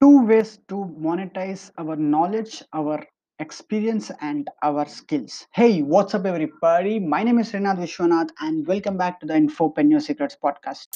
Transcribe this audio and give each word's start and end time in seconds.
two 0.00 0.26
ways 0.26 0.58
to 0.68 0.74
monetize 1.00 1.70
our 1.78 1.96
knowledge, 1.96 2.62
our 2.74 3.02
experience, 3.38 4.10
and 4.20 4.48
our 4.62 4.86
skills. 4.86 5.46
Hey, 5.54 5.80
what's 5.82 6.14
up, 6.14 6.26
everybody? 6.26 6.98
My 7.00 7.22
name 7.22 7.38
is 7.38 7.52
Srinath 7.52 7.78
Vishwanath, 7.78 8.28
and 8.40 8.66
welcome 8.66 8.98
back 8.98 9.20
to 9.20 9.26
the 9.26 9.34
Infopreneur 9.34 10.02
Secrets 10.02 10.36
podcast. 10.42 10.88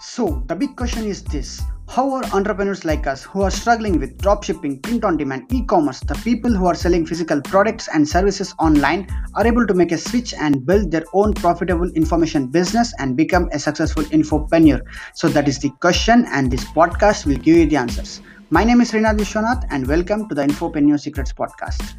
So, 0.00 0.42
the 0.46 0.56
big 0.56 0.76
question 0.76 1.06
is 1.06 1.22
this 1.22 1.62
How 1.90 2.12
are 2.12 2.24
entrepreneurs 2.34 2.84
like 2.84 3.06
us 3.06 3.22
who 3.22 3.40
are 3.40 3.50
struggling 3.50 3.98
with 3.98 4.18
dropshipping, 4.18 4.82
print 4.82 5.04
on 5.04 5.16
demand, 5.16 5.50
e 5.50 5.64
commerce, 5.64 6.00
the 6.00 6.14
people 6.16 6.52
who 6.52 6.66
are 6.66 6.74
selling 6.74 7.06
physical 7.06 7.40
products 7.40 7.88
and 7.88 8.06
services 8.06 8.54
online, 8.58 9.08
are 9.34 9.46
able 9.46 9.66
to 9.66 9.72
make 9.72 9.90
a 9.90 9.96
switch 9.96 10.34
and 10.34 10.66
build 10.66 10.90
their 10.90 11.04
own 11.14 11.32
profitable 11.32 11.90
information 11.92 12.48
business 12.48 12.92
and 12.98 13.16
become 13.16 13.48
a 13.52 13.58
successful 13.58 14.02
infopreneur? 14.04 14.82
So, 15.14 15.28
that 15.30 15.48
is 15.48 15.60
the 15.60 15.70
question, 15.80 16.26
and 16.30 16.50
this 16.50 16.62
podcast 16.66 17.24
will 17.24 17.38
give 17.38 17.56
you 17.56 17.66
the 17.66 17.76
answers. 17.76 18.20
My 18.50 18.64
name 18.64 18.82
is 18.82 18.92
Srinath 18.92 19.16
Vishwanath, 19.16 19.66
and 19.70 19.86
welcome 19.86 20.28
to 20.28 20.34
the 20.34 20.42
Infopreneur 20.42 21.00
Secrets 21.00 21.32
podcast. 21.32 21.94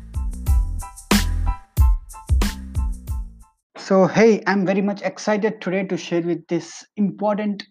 So, 3.75 4.05
hey, 4.05 4.43
I'm 4.45 4.67
very 4.67 4.81
much 4.81 5.01
excited 5.01 5.61
today 5.61 5.83
to 5.85 5.97
share 5.97 6.21
with 6.21 6.45
this 6.47 6.85
important 6.95 7.63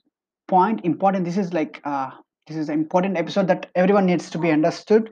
point 0.49 0.81
important 0.85 1.25
this 1.25 1.37
is 1.37 1.53
like 1.53 1.81
uh, 1.85 2.11
this 2.47 2.57
is 2.57 2.69
an 2.69 2.75
important 2.75 3.17
episode 3.17 3.47
that 3.49 3.67
everyone 3.75 4.07
needs 4.07 4.31
to 4.31 4.39
be 4.39 4.51
understood. 4.51 5.11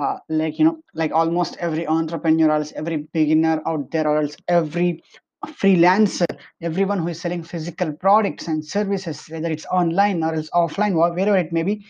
Uh, 0.00 0.16
like 0.28 0.58
you 0.58 0.64
know 0.64 0.82
like 0.94 1.12
almost 1.12 1.56
every 1.60 1.86
entrepreneur 1.86 2.50
else 2.50 2.72
every 2.74 2.96
beginner 3.12 3.62
out 3.64 3.88
there 3.92 4.08
or 4.08 4.20
else 4.20 4.36
every 4.48 5.00
freelancer 5.46 6.26
everyone 6.62 6.98
who 6.98 7.06
is 7.08 7.20
selling 7.20 7.44
physical 7.44 7.92
products 7.92 8.48
and 8.48 8.64
services 8.64 9.24
whether 9.28 9.48
it's 9.52 9.66
online 9.66 10.24
or 10.24 10.34
else 10.34 10.50
offline 10.50 10.96
or 10.96 11.14
wherever 11.14 11.36
it 11.36 11.52
may 11.52 11.62
be 11.62 11.84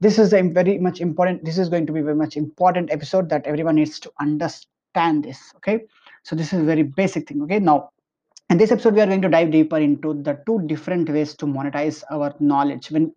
this 0.00 0.18
is 0.18 0.32
a 0.32 0.42
very 0.42 0.78
much 0.78 1.00
important 1.00 1.44
this 1.44 1.56
is 1.56 1.68
going 1.68 1.86
to 1.86 1.92
be 1.92 2.00
very 2.00 2.16
much 2.16 2.36
important 2.36 2.90
episode 2.90 3.28
that 3.28 3.46
everyone 3.46 3.76
needs 3.76 4.00
to 4.00 4.10
understand 4.20 5.22
this 5.22 5.52
okay? 5.56 5.80
So 6.24 6.34
this 6.34 6.52
is 6.52 6.64
very 6.64 6.82
basic 6.82 7.28
thing 7.28 7.42
okay? 7.42 7.60
Now 7.60 7.90
in 8.50 8.58
this 8.58 8.70
episode 8.70 8.94
we 8.94 9.00
are 9.00 9.06
going 9.06 9.22
to 9.22 9.28
dive 9.28 9.50
deeper 9.50 9.78
into 9.78 10.14
the 10.22 10.38
two 10.46 10.60
different 10.66 11.08
ways 11.10 11.34
to 11.34 11.46
monetize 11.46 12.02
our 12.10 12.34
knowledge 12.40 12.90
when 12.90 13.12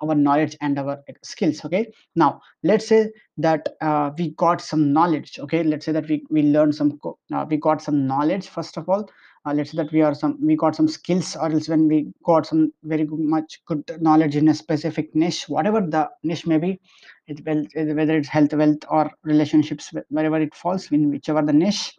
our 0.00 0.14
knowledge 0.14 0.56
and 0.60 0.78
our 0.78 1.02
skills 1.22 1.64
okay? 1.64 1.90
Now 2.14 2.40
let's 2.62 2.86
say 2.86 3.10
that 3.38 3.68
uh, 3.80 4.10
we 4.16 4.30
got 4.30 4.60
some 4.60 4.92
knowledge 4.92 5.38
okay? 5.40 5.64
Let's 5.64 5.86
say 5.86 5.92
that 5.92 6.08
we 6.08 6.24
we 6.30 6.42
learned 6.42 6.74
some 6.74 7.00
uh, 7.34 7.46
we 7.48 7.56
got 7.56 7.82
some 7.82 8.06
knowledge 8.06 8.48
first 8.48 8.76
of 8.76 8.88
all. 8.88 9.10
Uh, 9.44 9.54
let's 9.54 9.70
say 9.72 9.76
that 9.78 9.90
we 9.92 10.02
are 10.02 10.14
some 10.14 10.38
we 10.40 10.54
got 10.56 10.76
some 10.76 10.86
skills 10.86 11.34
or 11.34 11.50
else 11.50 11.68
when 11.68 11.88
we 11.88 12.06
got 12.24 12.46
some 12.46 12.72
very 12.84 13.04
good, 13.04 13.18
much 13.18 13.60
good 13.66 13.82
knowledge 14.00 14.36
in 14.36 14.48
a 14.48 14.54
specific 14.54 15.12
niche 15.14 15.48
whatever 15.48 15.80
the 15.80 16.08
niche 16.22 16.46
may 16.46 16.58
be 16.58 16.80
it 17.26 17.40
whether 17.44 18.16
it's 18.16 18.28
health 18.28 18.52
wealth 18.52 18.84
or 18.90 19.10
relationships 19.22 19.92
wherever 20.10 20.40
it 20.40 20.54
falls 20.54 20.90
in 20.92 21.10
whichever 21.10 21.40
the 21.40 21.52
niche 21.52 21.96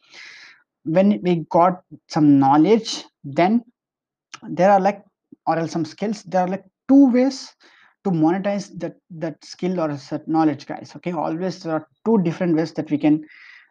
when 0.84 1.20
we 1.24 1.46
got 1.50 1.82
some 2.08 2.40
knowledge 2.40 3.04
then 3.24 3.64
there 4.50 4.72
are 4.72 4.80
like 4.80 5.04
or 5.48 5.58
else 5.58 5.72
some 5.72 5.86
skills 5.86 6.24
there 6.24 6.42
are 6.42 6.48
like 6.48 6.64
two 6.88 7.12
ways 7.12 7.54
to 8.04 8.12
monetize 8.12 8.70
that 8.80 8.96
that 9.10 9.44
skill 9.44 9.80
or 9.80 9.90
that 9.90 10.28
knowledge 10.28 10.66
guys 10.66 10.94
okay? 10.96 11.12
Always 11.12 11.64
there 11.64 11.74
are 11.74 11.88
two 12.06 12.22
different 12.24 12.56
ways 12.56 12.74
that 12.74 12.90
we 12.90 12.98
can 12.98 13.26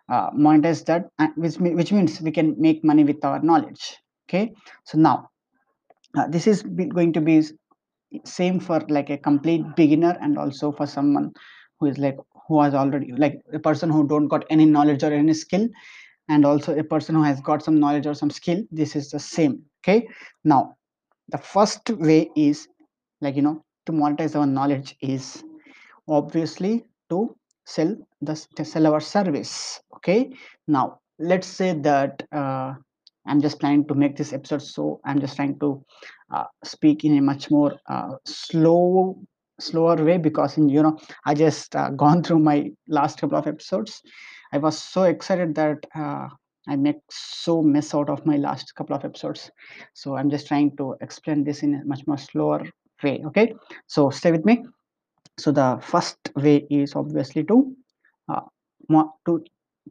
uh, 0.08 0.30
monetize 0.30 0.84
that 0.86 1.10
which, 1.36 1.56
which 1.56 1.92
means 1.92 2.20
we 2.20 2.30
can 2.30 2.54
make 2.58 2.84
money 2.84 3.04
with 3.04 3.24
our 3.24 3.40
knowledge 3.40 3.96
okay? 4.28 4.52
So 4.84 4.98
now 4.98 5.30
uh, 6.16 6.26
this 6.28 6.46
is 6.46 6.62
going 6.62 7.12
to 7.14 7.20
be 7.20 7.42
same 8.24 8.60
for 8.60 8.80
like 8.88 9.10
a 9.10 9.18
complete 9.18 9.64
beginner 9.76 10.16
and 10.20 10.38
also 10.38 10.72
for 10.72 10.86
someone 10.86 11.32
who 11.78 11.86
is 11.86 11.98
like 11.98 12.16
who 12.46 12.60
has 12.60 12.74
already 12.74 13.12
like 13.12 13.40
a 13.52 13.58
person 13.58 13.90
who 13.90 14.06
don't 14.06 14.28
got 14.28 14.44
any 14.50 14.64
knowledge 14.64 15.02
or 15.02 15.12
any 15.12 15.34
skill 15.34 15.68
and 16.28 16.44
also 16.44 16.76
a 16.78 16.84
person 16.84 17.14
who 17.14 17.22
has 17.22 17.40
got 17.40 17.62
some 17.62 17.78
knowledge 17.80 18.06
or 18.06 18.14
some 18.14 18.30
skill 18.30 18.62
this 18.70 18.96
is 18.96 19.10
the 19.10 19.18
same 19.18 19.62
okay? 19.82 20.06
Now 20.44 20.76
the 21.28 21.38
first 21.38 21.88
way 21.90 22.30
is 22.36 22.68
like 23.20 23.36
you 23.36 23.42
know 23.42 23.64
to 23.86 23.92
monetize 23.92 24.36
our 24.36 24.46
knowledge 24.46 24.96
is 25.00 25.42
obviously 26.08 26.84
to 27.10 27.34
sell 27.66 27.94
the 28.22 28.34
to 28.56 28.64
sell 28.64 28.86
our 28.86 29.00
service 29.00 29.80
okay? 29.96 30.30
Now 30.66 31.00
let's 31.18 31.46
say 31.46 31.72
that 31.72 32.22
uh, 32.32 32.74
i'm 33.26 33.40
just 33.40 33.60
trying 33.60 33.84
to 33.86 33.94
make 33.94 34.16
this 34.16 34.32
episode 34.32 34.62
so 34.62 35.00
i'm 35.04 35.20
just 35.20 35.36
trying 35.36 35.58
to 35.58 35.84
uh, 36.32 36.44
speak 36.64 37.04
in 37.04 37.18
a 37.18 37.20
much 37.20 37.50
more 37.50 37.72
uh, 37.88 38.12
slow 38.24 39.18
slower 39.60 39.96
way 39.96 40.16
because 40.16 40.56
in 40.56 40.68
you 40.68 40.82
know 40.82 40.96
i 41.26 41.34
just 41.34 41.74
uh, 41.74 41.90
gone 42.04 42.22
through 42.22 42.38
my 42.38 42.70
last 42.88 43.20
couple 43.20 43.36
of 43.36 43.46
episodes 43.46 44.02
I 44.52 44.58
was 44.58 44.78
so 44.78 45.04
excited 45.04 45.54
that 45.56 45.78
uh, 45.94 46.28
I 46.68 46.76
make 46.76 46.96
so 47.10 47.62
mess 47.62 47.94
out 47.94 48.10
of 48.10 48.24
my 48.26 48.36
last 48.36 48.74
couple 48.74 48.94
of 48.96 49.04
episodes. 49.04 49.50
So 49.94 50.16
I'm 50.16 50.30
just 50.30 50.46
trying 50.46 50.76
to 50.76 50.96
explain 51.00 51.44
this 51.44 51.62
in 51.62 51.74
a 51.74 51.84
much 51.84 52.06
more 52.06 52.18
slower 52.18 52.62
way. 53.02 53.22
Okay, 53.26 53.54
so 53.86 54.10
stay 54.10 54.32
with 54.32 54.44
me. 54.44 54.64
So 55.38 55.52
the 55.52 55.78
first 55.80 56.18
way 56.36 56.66
is 56.70 56.94
obviously 56.94 57.44
to 57.44 57.74
uh, 58.28 58.40
to 59.26 59.44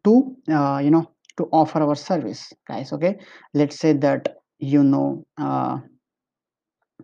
to 0.03 0.35
uh, 0.50 0.81
you 0.84 0.91
know 0.91 1.12
to 1.38 1.47
offer 1.51 1.81
our 1.81 1.96
service, 1.96 2.51
guys. 2.67 2.94
Okay, 2.94 3.17
let's 3.53 3.79
say 3.79 3.94
that 3.94 4.38
you 4.59 4.84
know 4.84 5.25
uh, 5.38 5.79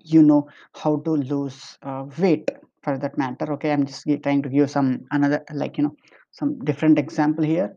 you 0.03 0.22
know 0.22 0.47
how 0.74 0.97
to 0.97 1.12
lose 1.12 1.78
uh, 1.84 2.06
weight 2.19 2.50
for 2.84 2.97
that 2.97 3.18
matter 3.18 3.52
okay 3.53 3.72
i'm 3.72 3.86
just 3.86 4.06
trying 4.24 4.42
to 4.42 4.50
give 4.50 4.69
some 4.69 5.06
another 5.12 5.44
like 5.53 5.78
you 5.78 5.84
know 5.86 5.96
some 6.33 6.59
different 6.66 6.99
example 6.99 7.44
here 7.44 7.73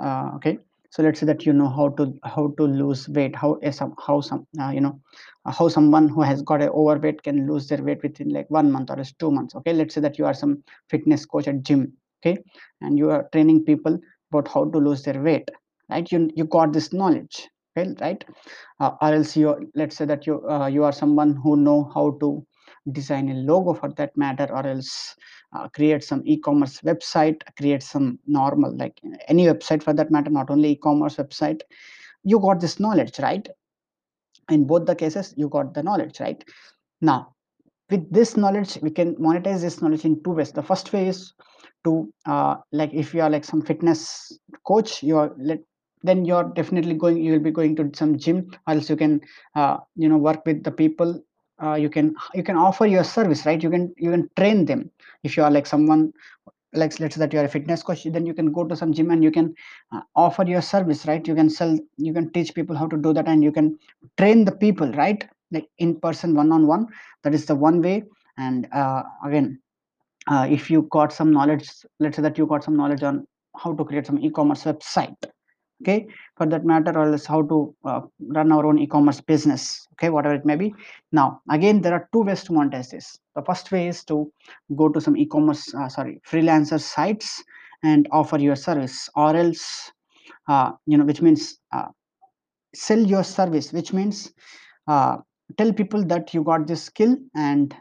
uh, 0.00 0.30
okay? 0.36 0.58
So 0.90 1.02
let's 1.02 1.20
say 1.20 1.26
that 1.26 1.44
you 1.44 1.52
know 1.52 1.68
how 1.68 1.90
to 1.90 2.18
how 2.24 2.54
to 2.56 2.62
lose 2.64 3.08
weight 3.08 3.36
how 3.36 3.58
some 3.70 3.94
how 4.06 4.20
some 4.22 4.46
uh, 4.58 4.70
you 4.70 4.80
know 4.80 4.98
uh, 5.44 5.52
how 5.52 5.68
someone 5.68 6.08
who 6.08 6.22
has 6.22 6.40
got 6.42 6.62
a 6.62 6.70
overweight 6.70 7.22
can 7.22 7.46
lose 7.46 7.68
their 7.68 7.82
weight 7.82 8.02
within 8.02 8.30
like 8.30 8.48
one 8.48 8.72
month 8.72 8.90
or 8.90 9.02
two 9.18 9.30
months 9.30 9.54
okay? 9.56 9.74
Let's 9.74 9.94
say 9.94 10.00
that 10.00 10.18
you 10.18 10.24
are 10.24 10.34
some 10.34 10.62
fitness 10.88 11.26
coach 11.26 11.48
at 11.48 11.62
gym 11.62 11.92
okay? 12.22 12.38
And 12.80 12.98
you 12.98 13.10
are 13.10 13.28
training 13.32 13.64
people 13.64 13.98
about 14.32 14.48
how 14.48 14.64
to 14.70 14.78
lose 14.78 15.02
their 15.02 15.20
weight 15.20 15.50
right? 15.90 16.10
You 16.10 16.30
you 16.34 16.44
got 16.44 16.72
this 16.72 16.92
knowledge 16.92 17.48
okay 17.76 17.94
right? 18.00 18.24
Uh, 18.80 18.92
or 19.02 19.12
else 19.12 19.36
you 19.36 19.70
let's 19.74 19.96
say 19.96 20.06
that 20.06 20.26
you 20.26 20.48
uh, 20.48 20.66
you 20.66 20.84
are 20.84 20.92
someone 20.92 21.36
who 21.36 21.56
know 21.56 21.90
how 21.94 22.12
to 22.20 22.46
design 22.92 23.28
a 23.30 23.34
logo 23.34 23.74
for 23.74 23.90
that 23.92 24.16
matter 24.16 24.48
or 24.50 24.66
else 24.66 25.16
uh, 25.54 25.68
create 25.68 26.02
some 26.02 26.22
e-commerce 26.24 26.80
website 26.80 27.40
create 27.56 27.82
some 27.82 28.18
normal 28.26 28.76
like 28.76 29.00
any 29.28 29.46
website 29.46 29.82
for 29.82 29.92
that 29.92 30.10
matter 30.10 30.30
not 30.30 30.50
only 30.50 30.70
e-commerce 30.72 31.16
website. 31.16 31.60
You 32.24 32.40
got 32.40 32.60
this 32.60 32.80
knowledge 32.80 33.18
right? 33.20 33.48
In 34.50 34.66
both 34.66 34.86
the 34.86 34.94
cases 34.94 35.34
you 35.36 35.48
got 35.48 35.74
the 35.74 35.82
knowledge 35.82 36.20
right? 36.20 36.42
Now 37.00 37.34
with 37.90 38.12
this 38.12 38.36
knowledge 38.36 38.78
we 38.82 38.90
can 38.90 39.14
monetize 39.16 39.60
this 39.60 39.80
knowledge 39.80 40.04
in 40.04 40.22
two 40.22 40.30
ways. 40.30 40.52
The 40.52 40.62
first 40.62 40.92
way 40.92 41.08
is 41.08 41.32
to 41.84 42.12
uh, 42.26 42.56
like 42.72 42.92
if 42.92 43.14
you 43.14 43.22
are 43.22 43.30
like 43.30 43.44
some 43.44 43.62
fitness 43.62 44.38
coach 44.66 45.02
you 45.02 45.16
are 45.16 45.32
let 45.38 45.60
then 46.02 46.24
you're 46.24 46.44
definitely 46.54 46.94
going 46.94 47.22
you 47.22 47.32
will 47.32 47.40
be 47.40 47.50
going 47.50 47.74
to 47.76 47.90
some 47.94 48.18
gym 48.18 48.50
or 48.66 48.74
else 48.74 48.90
you 48.90 48.96
can 48.96 49.20
uh, 49.54 49.78
you 49.94 50.08
know 50.08 50.18
work 50.18 50.44
with 50.46 50.62
the 50.62 50.70
people 50.70 51.20
uh, 51.62 51.74
you 51.74 51.88
can 51.88 52.14
you 52.34 52.42
can 52.42 52.56
offer 52.56 52.86
your 52.86 53.04
service 53.04 53.46
right? 53.46 53.62
You 53.62 53.70
can 53.70 53.94
you 53.96 54.10
can 54.10 54.28
train 54.36 54.64
them. 54.64 54.90
If 55.22 55.36
you 55.36 55.44
are 55.44 55.50
like 55.50 55.66
someone 55.66 56.12
like 56.72 56.98
let's 57.00 57.14
say 57.14 57.18
that 57.20 57.32
you 57.32 57.38
are 57.40 57.44
a 57.44 57.48
fitness 57.48 57.82
coach 57.82 58.04
then 58.04 58.26
you 58.26 58.34
can 58.34 58.52
go 58.52 58.64
to 58.64 58.76
some 58.76 58.92
gym 58.92 59.10
and 59.10 59.24
you 59.24 59.30
can 59.30 59.54
uh, 59.92 60.00
offer 60.14 60.44
your 60.44 60.62
service 60.62 61.06
right? 61.06 61.26
You 61.26 61.34
can 61.34 61.48
sell 61.48 61.78
you 61.96 62.12
can 62.12 62.30
teach 62.32 62.54
people 62.54 62.76
how 62.76 62.86
to 62.88 62.96
do 62.96 63.12
that 63.14 63.26
and 63.28 63.42
you 63.42 63.52
can 63.52 63.78
train 64.18 64.44
the 64.44 64.52
people 64.52 64.90
right? 64.92 65.26
Like 65.50 65.68
in 65.78 65.98
person 66.00 66.34
one 66.34 66.52
on 66.52 66.66
one 66.66 66.86
that 67.22 67.34
is 67.34 67.46
the 67.46 67.54
one 67.54 67.80
way. 67.80 68.04
And 68.38 68.68
uh, 68.72 69.02
again 69.24 69.60
uh, 70.28 70.46
if 70.50 70.70
you 70.70 70.82
got 70.90 71.12
some 71.12 71.32
knowledge 71.32 71.70
let's 72.00 72.16
say 72.16 72.22
that 72.22 72.36
you 72.36 72.46
got 72.46 72.64
some 72.64 72.76
knowledge 72.76 73.02
on 73.02 73.26
how 73.56 73.72
to 73.74 73.84
create 73.84 74.06
some 74.06 74.18
e-commerce 74.18 74.64
website 74.64 75.16
okay? 75.82 76.06
For 76.36 76.46
that 76.46 76.64
matter 76.64 76.92
or 76.98 77.12
else 77.12 77.26
how 77.26 77.42
to 77.42 77.74
uh, 77.84 78.00
run 78.20 78.52
our 78.52 78.66
own 78.66 78.78
e-commerce 78.78 79.20
business 79.20 79.86
okay? 79.94 80.10
Whatever 80.10 80.34
it 80.34 80.46
may 80.46 80.56
be. 80.56 80.74
Now 81.12 81.40
again 81.50 81.80
there 81.80 81.92
are 81.92 82.08
two 82.12 82.22
ways 82.22 82.44
to 82.44 82.52
monetize 82.52 82.90
this. 82.90 83.18
The 83.34 83.42
first 83.42 83.70
way 83.72 83.88
is 83.88 84.04
to 84.04 84.30
go 84.76 84.88
to 84.88 85.00
some 85.00 85.16
e-commerce 85.16 85.74
uh, 85.74 85.88
sorry 85.88 86.20
freelancer 86.28 86.80
sites 86.80 87.42
and 87.82 88.08
offer 88.10 88.38
your 88.38 88.56
service 88.56 89.08
or 89.14 89.36
else 89.36 89.92
uh, 90.48 90.72
you 90.86 90.96
know 90.96 91.04
which 91.04 91.22
means 91.22 91.58
uh, 91.72 91.88
sell 92.74 92.98
your 92.98 93.24
service 93.24 93.72
which 93.72 93.92
means 93.92 94.32
uh, 94.88 95.16
tell 95.56 95.72
people 95.72 96.04
that 96.04 96.32
you 96.34 96.42
got 96.42 96.66
this 96.66 96.82
skill 96.82 97.16
and 97.34 97.74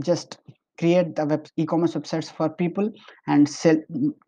just 0.00 0.38
create 0.78 1.14
the 1.16 1.24
web 1.24 1.46
e-commerce 1.56 1.94
websites 1.94 2.30
for 2.30 2.48
people 2.48 2.90
and 3.26 3.48
sell 3.48 3.76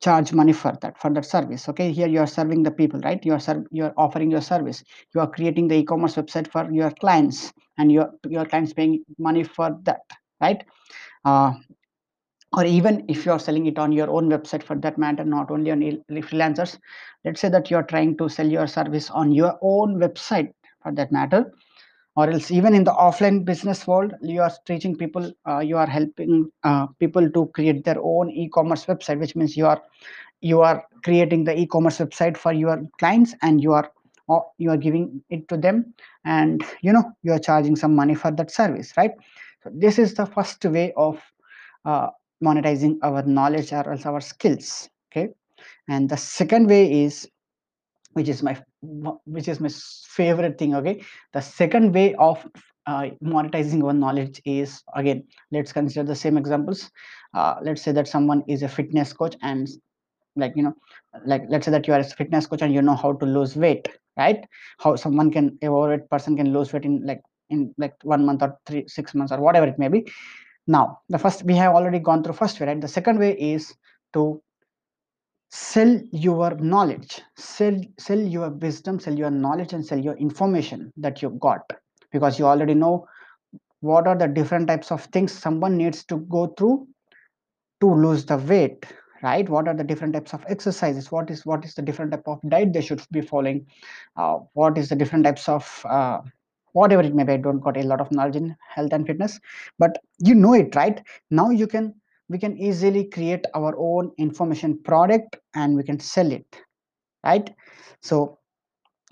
charge 0.01 0.33
money 0.33 0.53
for 0.53 0.73
that 0.81 0.99
for 0.99 1.11
that 1.13 1.25
service. 1.25 1.69
Okay 1.69 1.93
here 1.93 2.09
you 2.09 2.21
are 2.21 2.27
serving 2.27 2.63
the 2.63 2.71
people 2.71 3.01
right? 3.01 3.25
You 3.25 3.35
are 3.35 3.65
you 3.71 3.85
are 3.85 3.95
offering 3.97 4.31
your 4.31 4.41
service. 4.41 4.85
You 5.15 5.21
are 5.21 5.31
creating 5.31 5.69
the 5.69 5.77
e-commerce 5.77 6.15
website 6.17 6.51
for 6.51 6.71
your 6.71 6.91
clients 6.91 7.53
and 7.79 7.91
your 7.91 8.11
your 8.29 8.45
clients 8.45 8.73
paying 8.73 9.05
money 9.19 9.45
for 9.45 9.79
that 9.85 10.03
right? 10.41 10.63
Uh, 11.25 11.53
or 12.53 12.65
even 12.65 13.05
if 13.09 13.27
you 13.27 13.33
are 13.33 13.39
selling 13.39 13.67
it 13.67 13.79
on 13.79 13.93
your 13.93 14.09
own 14.09 14.29
website 14.29 14.63
for 14.63 14.77
that 14.77 14.97
matter 14.99 15.25
not 15.25 15.51
only 15.51 15.71
on 15.71 15.81
freelancers 16.23 16.79
let's 17.25 17.41
say 17.41 17.49
that 17.49 17.71
you 17.71 17.77
are 17.77 17.83
trying 17.83 18.17
to 18.17 18.29
sell 18.29 18.47
your 18.47 18.67
service 18.67 19.11
on 19.11 19.33
your 19.33 19.59
own 19.63 19.97
website 19.99 20.53
for 20.83 20.93
that 20.93 21.11
matter 21.11 21.53
or 22.17 22.31
else 22.31 22.51
even 22.51 22.75
in 22.75 22.85
the 22.85 22.93
offline 22.93 23.45
business 23.45 23.87
world 23.87 24.13
you 24.23 24.41
are 24.41 24.53
teaching 24.65 24.97
people 24.97 25.33
uh, 25.49 25.59
you 25.59 25.77
are 25.77 25.87
helping 25.87 26.51
uh, 26.65 26.87
people 26.99 27.31
to 27.31 27.47
create 27.55 27.85
their 27.85 28.01
own 28.01 28.31
e-commerce 28.31 28.87
website 28.87 29.19
which 29.19 29.37
means 29.37 29.57
you 29.57 29.67
are 29.67 29.83
you 30.41 30.61
are 30.61 30.85
creating 31.05 31.45
the 31.45 31.59
e-commerce 31.59 31.99
website 31.99 32.37
for 32.37 32.53
your 32.53 32.83
clients 32.99 33.35
and 33.43 33.63
you 33.63 33.73
are 33.73 33.91
uh, 34.29 34.41
you 34.59 34.71
are 34.71 34.77
giving 34.77 35.23
it 35.31 35.47
to 35.49 35.57
them 35.57 35.95
and 36.25 36.65
you 36.83 36.93
know 36.93 37.05
you 37.23 37.33
are 37.33 37.39
charging 37.39 37.77
some 37.77 37.95
money 37.95 38.15
for 38.15 38.31
that 38.31 38.51
service 38.51 38.93
right? 38.97 39.13
So 39.63 39.71
this 39.73 39.99
is 39.99 40.15
the 40.15 40.27
first 40.27 40.65
way 40.65 40.93
of 40.97 41.21
uh, 41.85 42.09
monetizing 42.43 42.99
our 43.03 43.23
knowledge 43.23 43.73
or 43.73 43.91
else 43.91 44.07
our 44.07 44.21
skills 44.21 44.89
okay? 45.11 45.33
And 45.89 46.09
the 46.09 46.17
second 46.17 46.69
way 46.69 47.05
is 47.05 47.29
which 48.17 48.29
is 48.29 48.43
my 48.43 48.57
which 49.27 49.49
is 49.49 49.61
my 49.61 49.69
favorite 50.19 50.59
thing 50.59 50.75
okay? 50.75 51.03
The 51.33 51.41
second 51.43 51.95
way 51.95 52.15
of 52.15 52.47
uh, 52.87 53.11
monetizing 53.23 53.85
our 53.85 53.93
knowledge 53.93 54.41
is 54.45 54.83
again 54.95 55.25
let's 55.53 55.73
consider 55.73 56.05
the 56.07 56.15
same 56.17 56.37
examples. 56.39 56.91
Uh, 57.35 57.57
let's 57.63 57.83
say 57.83 57.93
that 57.93 58.09
someone 58.09 58.43
is 58.49 58.63
a 58.63 58.69
fitness 58.69 59.13
coach 59.13 59.37
and 59.43 59.69
like 60.37 60.53
you 60.57 60.63
know 60.63 60.75
like 61.27 61.43
let's 61.49 61.65
say 61.67 61.73
that 61.73 61.87
you 61.87 61.95
are 61.95 62.01
a 62.01 62.05
fitness 62.05 62.47
coach 62.47 62.63
and 62.63 62.75
you 62.75 62.83
know 62.83 62.97
how 62.97 63.13
to 63.13 63.27
lose 63.27 63.57
weight 63.57 63.89
right? 64.17 64.45
How 64.79 64.97
someone 64.97 65.31
can 65.31 65.59
a 65.63 65.67
overweight 65.69 66.09
person 66.09 66.37
can 66.37 66.53
lose 66.53 66.73
weight 66.73 66.85
in 66.85 67.05
like 67.05 67.21
in 67.51 67.75
like 67.79 67.95
one 68.03 68.25
month 68.25 68.43
or 68.43 68.57
three 68.67 68.85
six 68.89 69.15
months 69.15 69.33
or 69.33 69.41
whatever 69.41 69.67
it 69.67 69.79
may 69.79 69.89
be. 69.89 70.07
Now 70.67 71.01
the 71.09 71.19
first 71.19 71.45
we 71.45 71.55
have 71.57 71.75
already 71.75 71.99
gone 71.99 72.25
through 72.25 72.35
first 72.35 72.61
way 72.61 72.67
right? 72.69 72.81
The 72.81 72.89
second 72.89 73.19
way 73.19 73.33
is 73.39 73.75
to 74.15 74.43
sell 75.57 75.99
your 76.13 76.51
knowledge. 76.57 77.23
Sell 77.37 77.81
sell 77.99 78.19
your 78.19 78.51
wisdom 78.51 79.01
sell 79.01 79.15
your 79.15 79.31
knowledge 79.31 79.73
and 79.73 79.85
sell 79.85 79.99
your 79.99 80.17
information 80.17 80.93
that 80.99 81.23
you 81.23 81.31
got. 81.41 81.73
Because 82.13 82.39
you 82.39 82.47
already 82.47 82.75
know 82.75 83.07
what 83.81 84.07
are 84.07 84.17
the 84.17 84.29
different 84.29 84.69
types 84.69 84.93
of 84.93 85.05
things 85.07 85.33
someone 85.33 85.77
needs 85.77 86.05
to 86.05 86.19
go 86.19 86.47
through 86.59 86.87
to 87.81 87.95
lose 87.95 88.25
the 88.27 88.37
weight 88.37 88.87
right? 89.23 89.49
What 89.49 89.67
are 89.67 89.75
the 89.75 89.83
different 89.83 90.13
types 90.13 90.35
of 90.35 90.45
exercises? 90.47 91.11
What 91.11 91.31
is 91.31 91.47
what 91.47 91.65
is 91.65 91.75
the 91.75 91.83
different 91.83 92.13
type 92.13 92.29
of 92.29 92.39
diet 92.49 92.75
they 92.75 92.83
should 92.83 93.03
be 93.11 93.23
following? 93.23 93.67
Uh, 94.17 94.41
what 94.53 94.77
is 94.77 94.91
the 94.91 94.97
different 94.97 95.25
types 95.25 95.49
of 95.49 95.87
uh, 95.89 96.21
whatever 96.73 97.03
it 97.03 97.15
may 97.15 97.25
be. 97.25 97.33
I 97.33 97.37
don't 97.39 97.61
got 97.61 97.79
a 97.79 97.83
lot 97.83 98.03
of 98.03 98.13
knowledge 98.13 98.37
in 98.37 98.55
health 98.75 98.93
and 98.93 99.07
fitness 99.07 99.41
but 99.79 99.99
you 100.19 100.35
know 100.35 100.53
it 100.53 100.77
right? 100.77 101.01
Now 101.31 101.49
you 101.49 101.67
can 101.67 101.95
we 102.29 102.39
can 102.39 102.57
easily 102.59 103.05
create 103.05 103.45
our 103.55 103.75
own 103.79 104.13
information 104.19 104.79
product 104.83 105.37
and 105.55 105.77
we 105.77 105.83
can 105.83 106.01
sell 106.01 106.31
it 106.31 106.47
right? 107.27 107.51
So 108.03 108.39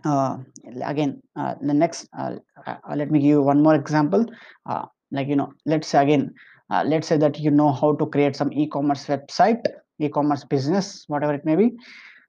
uh, 0.05 0.39
again 0.85 1.23
uh, 1.37 1.55
the 1.61 1.75
next 1.75 2.09
uh, 2.19 2.37
uh 2.67 2.77
let 2.95 3.11
me 3.11 3.19
give 3.21 3.29
you 3.29 3.43
one 3.43 3.63
more 3.63 3.75
example. 3.75 4.27
Uh, 4.67 4.85
like 5.11 5.29
you 5.29 5.37
know 5.37 5.53
let's 5.67 5.89
say 5.89 6.03
again 6.03 6.35
uh, 6.71 6.83
let's 6.87 7.09
say 7.09 7.17
that 7.17 7.39
you 7.39 7.51
know 7.51 7.73
how 7.73 7.95
to 7.97 8.07
create 8.07 8.37
some 8.37 8.53
e-commerce 8.53 9.07
website 9.07 9.63
e-commerce 9.99 10.45
business 10.45 11.05
whatever 11.09 11.35
it 11.35 11.45
may 11.45 11.57
be. 11.57 11.73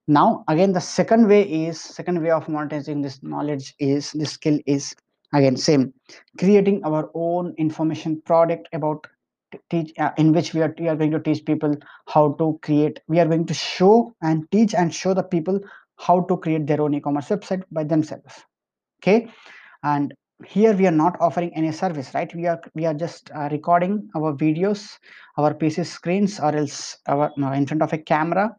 Now 0.07 0.43
again 0.47 0.73
the 0.73 0.81
second 0.81 1.27
way 1.27 1.41
is 1.43 1.79
second 1.81 2.21
way 2.21 2.31
of 2.31 2.45
monetizing 2.45 3.01
this 3.03 3.21
knowledge 3.23 3.73
is 3.79 4.11
this 4.11 4.31
skill 4.31 4.59
is 4.65 4.95
again 5.33 5.57
same. 5.57 5.93
Creating 6.37 6.81
our 6.85 7.09
own 7.13 7.53
information 7.57 8.21
product 8.21 8.69
about 8.73 9.07
teach 9.69 9.91
uh, 9.99 10.11
in 10.17 10.31
which 10.33 10.53
we 10.53 10.61
are, 10.61 10.73
we 10.79 10.87
are 10.87 10.95
going 10.95 11.11
to 11.11 11.19
teach 11.19 11.45
people 11.45 11.75
how 12.07 12.33
to 12.33 12.59
create 12.61 12.99
we 13.07 13.19
are 13.19 13.25
going 13.25 13.45
to 13.45 13.53
show 13.53 14.13
and 14.21 14.49
teach 14.51 14.73
and 14.73 14.93
show 14.93 15.13
the 15.13 15.23
people 15.23 15.59
how 15.97 16.21
to 16.21 16.37
create 16.37 16.67
their 16.67 16.81
own 16.81 16.93
e-commerce 16.93 17.29
website 17.29 17.63
by 17.71 17.83
themselves. 17.83 18.43
Okay? 18.99 19.27
And 19.83 20.13
here 20.45 20.73
we 20.73 20.85
are 20.85 20.91
not 20.91 21.15
offering 21.21 21.55
any 21.55 21.71
service 21.71 22.13
right? 22.13 22.33
We 22.35 22.45
are 22.47 22.59
we 22.73 22.85
are 22.85 22.93
just 22.93 23.31
uh, 23.31 23.47
recording 23.51 24.09
our 24.15 24.33
videos 24.33 24.97
our 25.37 25.53
pc 25.53 25.85
screens 25.85 26.39
or 26.39 26.55
else 26.55 26.97
our 27.07 27.31
no, 27.37 27.51
in 27.53 27.65
front 27.65 27.81
of 27.81 27.93
a 27.93 27.97
camera. 27.97 28.55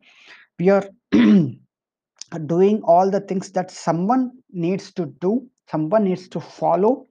We 0.58 0.70
are 0.70 0.88
doing 2.46 2.82
all 2.84 3.10
the 3.10 3.20
things 3.20 3.50
that 3.52 3.70
someone 3.70 4.30
needs 4.50 4.92
to 4.94 5.06
do 5.20 5.46
someone 5.70 6.04
needs 6.04 6.28
to 6.28 6.40
follow 6.40 7.06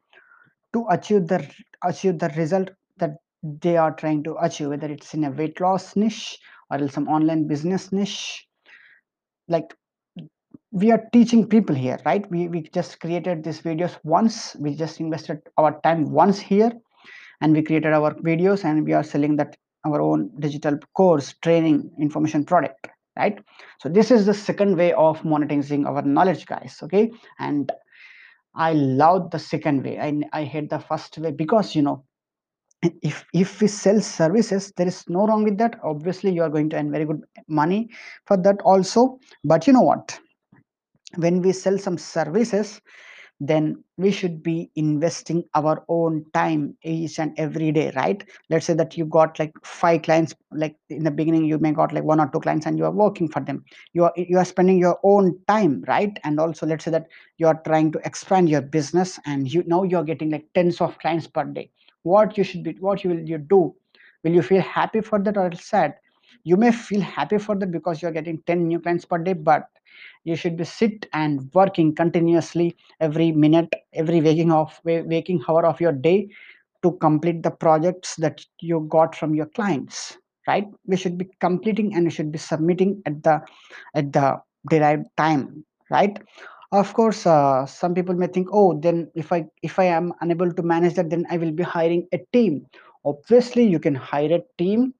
to 0.74 0.86
achieve 0.90 1.28
the 1.28 1.48
achieve 1.84 2.20
the 2.20 2.30
result 2.30 2.70
they 3.62 3.78
are 3.78 3.92
trying 3.92 4.24
to 4.24 4.36
achieve, 4.42 4.70
whether 4.70 4.88
it's 4.88 5.14
in 5.14 5.24
a 5.24 5.32
weight 5.32 5.60
loss 5.62 5.96
niche 5.96 6.40
or 6.72 6.88
some 6.90 7.08
online 7.08 7.48
business 7.48 7.92
niche. 7.92 8.48
Like 9.48 9.76
we 10.72 10.92
are 10.92 11.04
teaching 11.14 11.48
people 11.48 11.76
here, 11.76 12.00
right? 12.06 12.30
We, 12.32 12.48
we 12.48 12.62
just 12.74 13.00
created 13.00 13.44
these 13.44 13.62
videos 13.62 13.98
once, 14.04 14.56
we 14.56 14.76
just 14.76 15.00
invested 15.00 15.42
our 15.58 15.80
time 15.82 16.12
once 16.12 16.40
here 16.40 16.72
and 17.42 17.54
we 17.54 17.62
created 17.62 17.94
our 17.94 18.14
videos 18.16 18.66
and 18.66 18.84
we 18.84 18.94
are 18.94 19.04
selling 19.04 19.36
that 19.38 19.56
our 19.86 20.02
own 20.02 20.32
digital 20.40 20.78
course, 20.96 21.36
training, 21.44 21.92
information 22.00 22.44
product, 22.44 22.88
right? 23.16 23.38
So 23.80 23.90
this 23.90 24.10
is 24.10 24.26
the 24.26 24.34
second 24.34 24.76
way 24.76 24.94
of 24.94 25.22
monetizing 25.22 25.86
our 25.86 26.02
knowledge, 26.02 26.48
guys, 26.48 26.80
okay? 26.82 27.12
And 27.40 27.72
I 28.56 28.74
love 28.74 29.30
the 29.30 29.40
second 29.40 29.84
way. 29.84 30.00
I, 30.00 30.22
I 30.34 30.44
hate 30.44 30.72
the 30.72 30.80
first 30.80 31.18
way 31.20 31.32
because, 31.32 31.76
you 31.76 31.84
know, 31.84 32.04
if 33.02 33.26
if 33.34 33.62
we 33.62 33.68
sell 33.68 34.00
services 34.02 34.72
there 34.78 34.88
is 34.88 35.04
no 35.08 35.26
wrong 35.28 35.44
with 35.44 35.58
that. 35.58 35.80
Obviously 35.84 36.32
you 36.32 36.44
are 36.44 36.50
going 36.50 36.70
to 36.70 36.78
earn 36.78 36.92
very 36.92 37.06
good 37.06 37.22
money 37.48 37.90
for 38.26 38.38
that 38.38 38.62
also. 38.62 39.20
But 39.44 39.68
you 39.68 39.74
know 39.74 39.82
what? 39.82 40.20
When 41.16 41.42
we 41.42 41.52
sell 41.52 41.78
some 41.78 41.98
services 41.98 42.82
then 43.42 43.84
we 43.98 44.12
should 44.12 44.42
be 44.42 44.72
investing 44.76 45.44
our 45.56 45.84
own 45.90 46.26
time 46.34 46.76
each 46.84 47.20
and 47.20 47.38
every 47.38 47.72
day 47.72 47.92
right? 47.96 48.24
Let's 48.50 48.66
say 48.66 48.74
that 48.76 48.98
you 48.98 49.06
got 49.06 49.38
like 49.40 49.54
five 49.64 50.04
clients 50.04 50.34
like 50.52 50.76
in 50.90 51.04
the 51.04 51.12
beginning 51.12 51.44
you 51.46 51.58
may 51.60 51.74
got 51.74 51.92
like 51.92 52.04
one 52.04 52.22
or 52.22 52.30
two 52.30 52.40
clients 52.40 52.66
and 52.66 52.78
you 52.78 52.86
are 52.86 52.92
working 52.92 53.28
for 53.28 53.42
them. 53.42 53.66
You 53.94 54.06
are 54.06 54.14
you 54.16 54.38
are 54.38 54.46
spending 54.46 54.78
your 54.78 55.00
own 55.04 55.38
time 55.48 55.84
right? 55.88 56.18
And 56.24 56.40
also 56.40 56.66
let's 56.66 56.86
say 56.86 56.92
that 56.92 57.08
you 57.38 57.48
are 57.48 57.62
trying 57.66 57.92
to 57.92 58.00
expand 58.06 58.50
your 58.50 58.62
business 58.62 59.20
and 59.26 59.52
you 59.52 59.64
now 59.68 59.84
you're 59.84 60.04
getting 60.04 60.30
like 60.30 60.46
tens 60.54 60.80
of 60.80 60.98
clients 61.00 61.28
per 61.28 61.44
day 61.44 61.70
what 62.06 62.38
you 62.38 62.44
should 62.44 62.64
be 62.64 62.74
what 62.80 63.04
you 63.04 63.10
will 63.12 63.30
you 63.34 63.38
do. 63.38 63.76
Will 64.24 64.34
you 64.34 64.42
feel 64.42 64.62
happy 64.62 65.02
for 65.02 65.20
that 65.20 65.38
or 65.38 65.52
sad? 65.54 65.96
You 66.44 66.58
may 66.58 66.72
feel 66.72 67.02
happy 67.02 67.38
for 67.38 67.56
that 67.56 67.72
because 67.72 68.02
you're 68.02 68.12
getting 68.12 68.42
10 68.46 68.68
new 68.68 68.80
clients 68.80 69.06
per 69.06 69.18
day 69.18 69.34
but 69.34 69.68
you 70.24 70.36
should 70.36 70.58
be 70.58 70.66
sit 70.66 71.08
and 71.14 71.50
working 71.54 71.94
continuously 71.96 72.76
every 73.00 73.32
minute 73.32 73.74
every 73.94 74.22
waking 74.22 74.52
of 74.52 74.80
waking 74.84 75.42
hour 75.48 75.66
of 75.66 75.80
your 75.80 75.92
day 75.92 76.28
to 76.84 76.92
complete 77.06 77.42
the 77.42 77.52
projects 77.52 78.16
that 78.18 78.46
you 78.60 78.82
got 78.90 79.16
from 79.16 79.34
your 79.34 79.48
clients 79.48 80.18
right? 80.48 80.68
We 80.86 80.98
should 80.98 81.18
be 81.18 81.28
completing 81.40 81.96
and 81.96 82.06
we 82.06 82.12
should 82.12 82.32
be 82.32 82.38
submitting 82.38 83.02
at 83.06 83.24
the 83.24 83.42
at 83.96 84.14
the 84.14 84.40
derived 84.70 85.08
time 85.18 85.66
right 85.90 86.18
of 86.72 86.94
course 86.94 87.26
uh, 87.26 87.66
some 87.66 87.94
people 87.94 88.16
may 88.16 88.28
think 88.28 88.48
oh 88.52 88.80
then 88.80 89.10
if 89.16 89.32
i 89.32 89.46
if 89.62 89.80
i 89.80 89.84
am 89.84 90.14
unable 90.22 90.52
to 90.52 90.64
manage 90.64 90.96
that 90.96 91.10
then 91.10 91.26
i 91.30 91.38
will 91.38 91.52
be 91.52 91.64
hiring 91.64 92.08
a 92.14 92.20
team. 92.34 92.66
Obviously 93.06 93.64
you 93.64 93.80
can 93.80 93.94
hire 93.94 94.34
a 94.34 94.42
team 94.58 94.94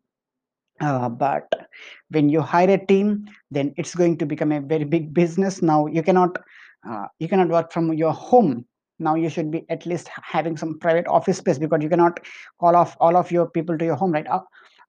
uh, 0.82 1.10
but 1.10 1.50
when 2.10 2.30
you 2.30 2.42
hire 2.42 2.70
a 2.70 2.86
team 2.86 3.26
then 3.52 3.74
it's 3.78 3.96
going 3.96 4.18
to 4.18 4.26
become 4.26 4.52
a 4.52 4.62
very 4.62 4.84
big 4.84 5.14
business. 5.14 5.62
Now 5.62 5.88
you 5.88 6.04
cannot 6.04 6.38
uh, 6.88 7.08
you 7.20 7.28
cannot 7.28 7.50
work 7.50 7.72
from 7.72 7.94
your 7.94 8.12
home. 8.12 8.66
Now 9.00 9.16
you 9.16 9.30
should 9.30 9.52
be 9.52 9.66
at 9.70 9.86
least 9.86 10.10
having 10.22 10.56
some 10.56 10.78
private 10.80 11.08
office 11.08 11.38
space 11.38 11.58
because 11.58 11.82
you 11.82 11.90
cannot 11.90 12.20
call 12.60 12.76
off 12.76 12.96
all 13.00 13.18
of 13.18 13.32
your 13.32 13.50
people 13.50 13.78
to 13.78 13.86
your 13.86 13.96
home 13.96 14.12
right? 14.12 14.28
Uh, 14.28 14.42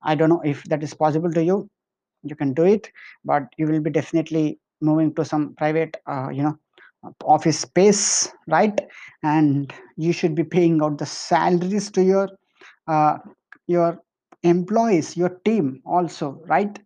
i 0.02 0.14
don't 0.14 0.28
know 0.28 0.42
if 0.44 0.62
that 0.64 0.82
is 0.82 0.94
possible 0.94 1.32
to 1.32 1.42
you. 1.42 1.68
You 2.22 2.36
can 2.36 2.52
do 2.52 2.64
it 2.64 2.90
but 3.24 3.44
you 3.56 3.66
will 3.66 3.80
be 3.80 3.90
definitely 3.90 4.58
moving 4.80 5.14
to 5.14 5.24
some 5.24 5.54
private 5.54 5.96
uh, 6.06 6.28
you 6.28 6.42
know 6.42 6.58
office 7.24 7.60
space 7.60 8.28
right? 8.48 8.78
And 9.22 9.72
you 9.96 10.12
should 10.12 10.34
be 10.34 10.44
paying 10.44 10.82
out 10.82 10.98
the 10.98 11.06
salaries 11.06 11.90
to 11.92 12.02
your 12.02 12.28
uh, 12.88 13.18
your 13.66 14.00
employees 14.42 15.16
your 15.16 15.40
team 15.44 15.80
also 15.84 16.40
right? 16.46 16.78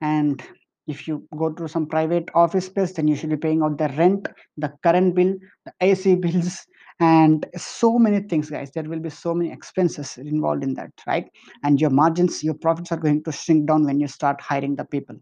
And 0.00 0.42
if 0.86 1.06
you 1.06 1.26
go 1.36 1.50
to 1.52 1.68
some 1.68 1.86
private 1.86 2.28
office 2.34 2.66
space 2.66 2.92
then 2.92 3.08
you 3.08 3.16
should 3.16 3.30
be 3.30 3.36
paying 3.36 3.62
out 3.62 3.78
the 3.78 3.88
rent 3.98 4.28
the 4.56 4.72
current 4.82 5.14
bill 5.14 5.34
the 5.66 5.72
ac 5.80 6.14
bills 6.24 6.66
and 7.00 7.46
so 7.56 7.98
many 7.98 8.20
things 8.20 8.50
guys. 8.50 8.70
There 8.72 8.82
will 8.84 9.00
be 9.00 9.10
so 9.10 9.34
many 9.34 9.52
expenses 9.52 10.18
involved 10.18 10.64
in 10.64 10.74
that 10.74 10.90
right? 11.06 11.26
And 11.64 11.80
your 11.80 11.90
margins 11.90 12.42
your 12.42 12.54
profits 12.54 12.92
are 12.92 12.98
going 12.98 13.22
to 13.24 13.32
shrink 13.32 13.66
down 13.66 13.84
when 13.84 14.00
you 14.00 14.08
start 14.08 14.40
hiring 14.40 14.76
the 14.76 14.84
people 14.84 15.16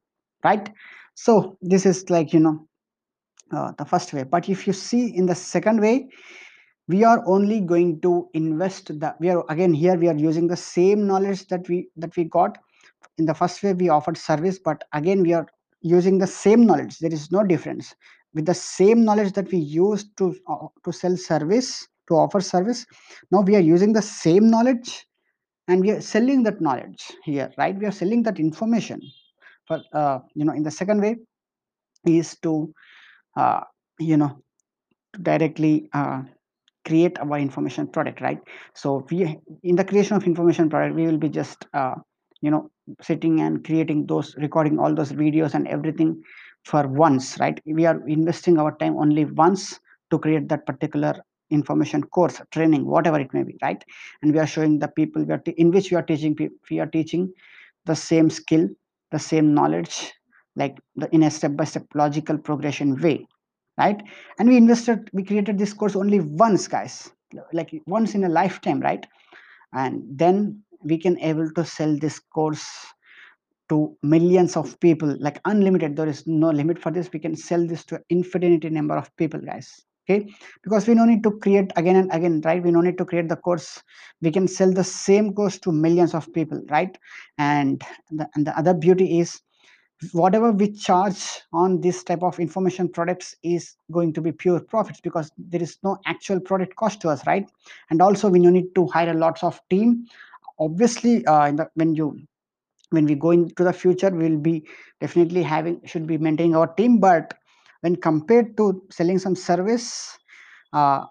right? 0.44 0.68
So 1.14 1.56
this 1.62 1.86
is 1.86 2.08
like 2.10 2.32
you 2.32 2.40
know 2.40 2.65
uh, 3.52 3.72
the 3.78 3.84
first 3.84 4.12
way. 4.12 4.22
But 4.22 4.48
if 4.48 4.66
you 4.66 4.72
see 4.72 5.14
in 5.16 5.26
the 5.26 5.34
second 5.34 5.80
way 5.80 6.08
we 6.88 7.02
are 7.02 7.22
only 7.26 7.60
going 7.60 8.00
to 8.00 8.28
invest 8.34 8.86
the 8.86 9.14
we 9.18 9.28
are 9.28 9.44
again 9.48 9.74
here 9.74 9.96
we 9.96 10.08
are 10.08 10.16
using 10.16 10.46
the 10.46 10.56
same 10.56 11.06
knowledge 11.06 11.46
that 11.48 11.68
we 11.68 11.88
that 11.96 12.16
we 12.16 12.24
got. 12.24 12.58
In 13.18 13.26
the 13.26 13.34
first 13.34 13.62
way 13.62 13.72
we 13.72 13.88
offered 13.88 14.16
service 14.16 14.58
but 14.58 14.84
again 14.92 15.22
we 15.22 15.32
are 15.32 15.46
using 15.82 16.18
the 16.18 16.26
same 16.26 16.66
knowledge. 16.66 16.98
There 16.98 17.12
is 17.12 17.30
no 17.32 17.42
difference. 17.42 17.94
With 18.34 18.46
the 18.46 18.54
same 18.54 19.04
knowledge 19.04 19.32
that 19.32 19.50
we 19.50 19.58
used 19.58 20.16
to 20.18 20.34
uh, 20.48 20.66
to 20.84 20.92
sell 20.92 21.16
service 21.16 21.86
to 22.08 22.14
offer 22.14 22.40
service 22.40 22.86
now 23.32 23.40
we 23.40 23.56
are 23.56 23.66
using 23.74 23.92
the 23.92 24.02
same 24.02 24.48
knowledge 24.48 25.06
and 25.68 25.80
we 25.80 25.90
are 25.90 26.00
selling 26.00 26.44
that 26.44 26.60
knowledge 26.60 27.10
here 27.24 27.50
right? 27.58 27.76
We 27.76 27.86
are 27.86 27.92
selling 27.92 28.22
that 28.24 28.38
information. 28.38 29.00
But 29.68 29.82
uh, 29.92 30.20
you 30.34 30.44
know 30.44 30.52
in 30.52 30.62
the 30.62 30.70
second 30.70 31.00
way 31.00 31.16
is 32.04 32.36
to 32.42 32.72
uh, 33.36 33.60
you 33.98 34.16
know 34.16 34.38
directly 35.22 35.88
uh, 35.92 36.22
create 36.86 37.18
our 37.18 37.38
information 37.38 37.86
product 37.88 38.20
right? 38.20 38.40
So 38.74 39.06
we 39.10 39.38
in 39.62 39.76
the 39.76 39.84
creation 39.84 40.16
of 40.16 40.24
information 40.24 40.68
product 40.70 40.94
we 40.94 41.06
will 41.06 41.18
be 41.18 41.28
just 41.28 41.66
uh, 41.74 41.94
you 42.40 42.50
know 42.50 42.70
sitting 43.02 43.40
and 43.40 43.64
creating 43.64 44.06
those 44.06 44.34
recording 44.36 44.78
all 44.78 44.94
those 44.94 45.12
videos 45.12 45.54
and 45.54 45.66
everything 45.68 46.22
for 46.64 46.86
once 46.88 47.38
right? 47.40 47.60
We 47.66 47.86
are 47.86 48.06
investing 48.08 48.58
our 48.58 48.76
time 48.78 48.96
only 48.96 49.24
once 49.24 49.80
to 50.10 50.18
create 50.18 50.48
that 50.48 50.66
particular 50.66 51.14
information 51.50 52.02
course 52.02 52.40
training 52.52 52.86
whatever 52.86 53.20
it 53.20 53.32
may 53.32 53.42
be 53.42 53.56
right? 53.62 53.82
And 54.22 54.32
we 54.32 54.38
are 54.40 54.46
showing 54.46 54.78
the 54.78 54.88
people 54.88 55.24
we 55.24 55.32
are 55.34 55.42
in 55.56 55.70
which 55.70 55.90
we 55.90 55.96
are 55.96 56.02
teaching 56.02 56.36
we 56.70 56.80
are 56.80 56.86
teaching 56.86 57.32
the 57.86 57.96
same 57.96 58.30
skill 58.30 58.68
the 59.12 59.18
same 59.18 59.54
knowledge 59.54 60.12
like 60.56 60.78
the 60.96 61.08
in 61.14 61.22
a 61.22 61.30
step 61.30 61.56
by 61.56 61.64
step 61.64 61.84
logical 61.94 62.38
progression 62.38 62.96
way 63.00 63.26
right? 63.78 64.02
And 64.38 64.48
we 64.48 64.56
invested 64.56 65.10
we 65.12 65.22
created 65.22 65.58
this 65.58 65.72
course 65.72 65.96
only 65.96 66.20
once 66.20 66.66
guys 66.66 67.10
like 67.52 67.70
once 67.86 68.14
in 68.14 68.24
a 68.24 68.28
lifetime 68.28 68.80
right? 68.80 69.06
And 69.72 70.02
then 70.08 70.62
we 70.82 70.98
can 70.98 71.18
able 71.20 71.50
to 71.52 71.64
sell 71.64 71.96
this 71.98 72.18
course 72.18 72.66
to 73.68 73.96
millions 74.02 74.56
of 74.56 74.78
people 74.80 75.16
like 75.20 75.40
unlimited. 75.44 75.96
There 75.96 76.08
is 76.08 76.26
no 76.26 76.50
limit 76.50 76.78
for 76.78 76.90
this. 76.92 77.10
We 77.12 77.18
can 77.18 77.36
sell 77.36 77.66
this 77.66 77.84
to 77.86 78.00
infinity 78.08 78.70
number 78.70 78.96
of 78.96 79.14
people 79.16 79.40
guys 79.40 79.84
okay? 80.08 80.26
Because 80.62 80.86
we 80.86 80.94
no 80.94 81.04
need 81.04 81.22
to 81.24 81.32
create 81.32 81.72
again 81.76 81.96
and 81.96 82.12
again 82.12 82.40
right? 82.44 82.62
We 82.62 82.70
no 82.70 82.80
need 82.80 82.98
to 82.98 83.04
create 83.04 83.28
the 83.28 83.36
course. 83.36 83.82
We 84.22 84.30
can 84.30 84.48
sell 84.48 84.72
the 84.72 84.84
same 84.84 85.34
course 85.34 85.58
to 85.60 85.72
millions 85.72 86.14
of 86.14 86.32
people 86.32 86.62
right? 86.70 86.96
And 87.38 87.82
the, 88.10 88.28
and 88.34 88.46
the 88.46 88.56
other 88.56 88.74
beauty 88.74 89.20
is 89.20 89.40
whatever 90.12 90.52
we 90.52 90.72
charge 90.72 91.40
on 91.52 91.80
this 91.80 92.04
type 92.04 92.22
of 92.22 92.38
information 92.38 92.88
products 92.88 93.34
is 93.42 93.76
going 93.90 94.12
to 94.12 94.20
be 94.20 94.30
pure 94.30 94.60
profits 94.60 95.00
because 95.00 95.30
there 95.38 95.62
is 95.62 95.78
no 95.82 95.96
actual 96.06 96.38
product 96.38 96.76
cost 96.76 97.00
to 97.00 97.08
us 97.08 97.26
right? 97.26 97.48
And 97.90 98.02
also 98.02 98.28
we 98.28 98.38
need 98.38 98.74
to 98.74 98.86
hire 98.88 99.14
lots 99.14 99.42
of 99.42 99.60
team 99.70 100.06
obviously 100.58 101.24
uh, 101.26 101.50
the, 101.52 101.68
when 101.74 101.94
you 101.94 102.18
when 102.90 103.04
we 103.04 103.14
go 103.14 103.30
into 103.30 103.64
the 103.64 103.72
future 103.72 104.10
we'll 104.10 104.38
be 104.38 104.66
definitely 105.00 105.42
having 105.42 105.80
should 105.84 106.06
be 106.06 106.18
maintaining 106.18 106.54
our 106.54 106.68
team. 106.74 106.98
But 106.98 107.34
when 107.80 107.96
compared 107.96 108.56
to 108.56 108.82
selling 108.90 109.18
some 109.18 109.34
service 109.34 110.16
uh, 110.72 111.04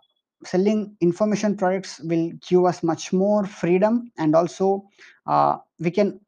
selling 0.43 0.95
information 1.01 1.55
products 1.57 1.99
will 2.03 2.31
give 2.47 2.65
us 2.65 2.83
much 2.83 3.11
more 3.11 3.45
freedom. 3.45 4.11
And 4.17 4.35
also 4.35 4.87
uh, 5.25 5.57
we 5.79 5.91
can 5.91 6.19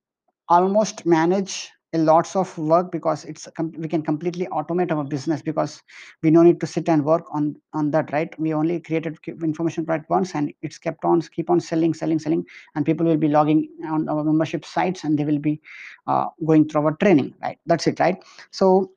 almost 0.49 1.05
manage 1.05 1.69
lots 1.97 2.35
of 2.35 2.57
work 2.57 2.91
because 2.91 3.25
it's 3.25 3.47
we 3.77 3.87
can 3.87 4.01
completely 4.01 4.47
automate 4.47 4.91
our 4.91 5.03
business 5.03 5.41
because 5.41 5.81
we 6.23 6.31
no 6.31 6.43
need 6.43 6.59
to 6.59 6.67
sit 6.67 6.89
and 6.89 7.03
work 7.03 7.23
on 7.33 7.55
on 7.73 7.91
that 7.91 8.11
right? 8.11 8.37
We 8.39 8.53
only 8.53 8.79
created 8.79 9.17
information 9.27 9.85
product 9.85 10.09
once 10.09 10.35
and 10.35 10.53
it's 10.61 10.77
kept 10.77 11.05
on 11.05 11.21
keep 11.21 11.49
on 11.49 11.59
selling 11.59 11.93
selling 11.93 12.19
selling 12.19 12.45
and 12.75 12.85
people 12.85 13.05
will 13.05 13.17
be 13.17 13.27
logging 13.27 13.69
on 13.85 14.07
our 14.09 14.23
membership 14.23 14.65
sites 14.65 15.03
and 15.03 15.17
they 15.17 15.25
will 15.25 15.39
be 15.39 15.61
uh, 16.07 16.27
going 16.45 16.67
through 16.67 16.85
our 16.85 16.95
training 16.97 17.33
right? 17.41 17.57
That's 17.65 17.87
it 17.87 17.99
right? 17.99 18.23
So 18.51 18.91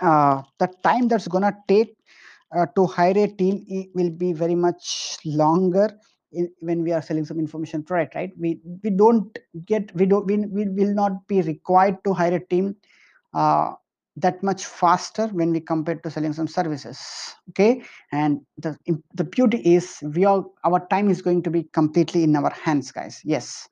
uh, 0.00 0.42
the 0.58 0.68
time 0.82 1.08
that's 1.08 1.28
gonna 1.28 1.56
take 1.68 1.96
uh, 2.56 2.66
to 2.76 2.86
hire 2.86 3.16
a 3.16 3.28
team 3.28 3.64
will 3.94 4.10
be 4.10 4.32
very 4.32 4.54
much 4.54 5.18
longer 5.24 5.90
in, 6.36 6.50
when 6.60 6.82
we 6.82 6.92
are 6.92 7.02
selling 7.02 7.24
some 7.24 7.38
information 7.38 7.82
product 7.82 8.14
right? 8.14 8.32
We 8.38 8.60
we 8.82 8.90
don't 8.90 9.38
get 9.64 9.94
we 9.94 10.06
don't 10.06 10.26
we, 10.26 10.36
we 10.36 10.68
will 10.68 10.94
not 10.94 11.26
be 11.26 11.42
required 11.42 12.02
to 12.04 12.12
hire 12.12 12.36
a 12.36 12.46
team 12.54 12.76
uh, 13.34 13.72
that 14.16 14.42
much 14.42 14.64
faster 14.64 15.26
when 15.28 15.52
we 15.52 15.60
compare 15.60 15.96
to 15.96 16.10
selling 16.10 16.32
some 16.32 16.48
services 16.48 16.98
okay? 17.50 17.82
And 18.12 18.40
the 18.58 18.76
the 19.14 19.24
beauty 19.24 19.58
is 19.58 19.98
we 20.14 20.24
all 20.24 20.54
our 20.64 20.86
time 20.88 21.10
is 21.10 21.22
going 21.22 21.42
to 21.42 21.50
be 21.50 21.64
completely 21.72 22.22
in 22.22 22.34
our 22.36 22.50
hands 22.50 22.92
guys. 22.92 23.20
Yes 23.24 23.68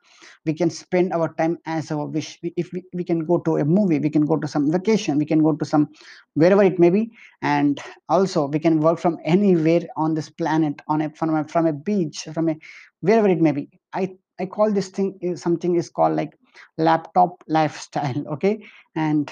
we 0.46 0.52
can 0.52 0.70
spend 0.70 1.12
our 1.12 1.32
time 1.34 1.58
as 1.66 1.90
our 1.90 2.06
wish. 2.06 2.38
If 2.42 2.72
we, 2.72 2.82
we 2.92 3.04
can 3.04 3.24
go 3.24 3.38
to 3.38 3.56
a 3.56 3.64
movie 3.64 3.98
we 3.98 4.10
can 4.10 4.26
go 4.26 4.36
to 4.36 4.48
some 4.48 4.70
vacation 4.70 5.18
we 5.18 5.24
can 5.24 5.42
go 5.42 5.54
to 5.54 5.64
some 5.64 5.88
wherever 6.34 6.62
it 6.62 6.78
may 6.78 6.90
be. 6.90 7.10
And 7.42 7.80
also 8.08 8.46
we 8.46 8.58
can 8.58 8.80
work 8.80 8.98
from 8.98 9.18
anywhere 9.24 9.82
on 9.96 10.14
this 10.14 10.28
planet 10.28 10.80
on 10.88 11.02
a 11.02 11.10
from 11.10 11.34
a, 11.34 11.44
from 11.48 11.66
a 11.66 11.72
beach 11.72 12.28
from 12.32 12.48
a 12.48 12.56
wherever 13.00 13.28
it 13.28 13.40
may 13.40 13.52
be. 13.52 13.68
I 13.92 14.16
i 14.40 14.46
call 14.46 14.72
this 14.72 14.88
thing 14.88 15.36
something 15.36 15.76
is 15.76 15.88
called 15.88 16.16
like 16.16 16.36
laptop 16.78 17.42
lifestyle 17.48 18.26
okay? 18.34 18.62
And 18.94 19.30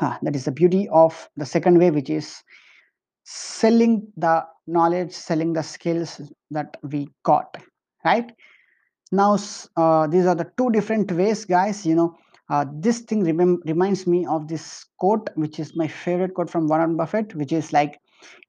uh, 0.00 0.16
that 0.22 0.36
is 0.36 0.44
the 0.44 0.52
beauty 0.52 0.88
of 0.90 1.28
the 1.36 1.46
second 1.46 1.78
way 1.78 1.90
which 1.90 2.10
is 2.10 2.42
selling 3.24 4.06
the 4.16 4.44
knowledge 4.66 5.12
selling 5.12 5.52
the 5.52 5.62
skills 5.62 6.20
that 6.50 6.76
we 6.82 7.08
got 7.24 7.56
right? 8.04 8.32
Now 9.12 9.36
uh, 9.76 10.06
these 10.06 10.26
are 10.26 10.34
the 10.34 10.50
two 10.56 10.70
different 10.70 11.10
ways 11.12 11.44
guys 11.44 11.86
you 11.86 11.94
know. 11.94 12.16
Uh, 12.48 12.64
this 12.78 13.00
thing 13.00 13.24
rem- 13.24 13.60
reminds 13.66 14.06
me 14.06 14.24
of 14.26 14.46
this 14.46 14.84
quote 14.98 15.28
which 15.34 15.58
is 15.58 15.76
my 15.76 15.88
favorite 15.88 16.32
quote 16.34 16.48
from 16.48 16.68
warren 16.68 16.96
buffett 16.96 17.34
which 17.34 17.52
is 17.52 17.72
like 17.72 17.98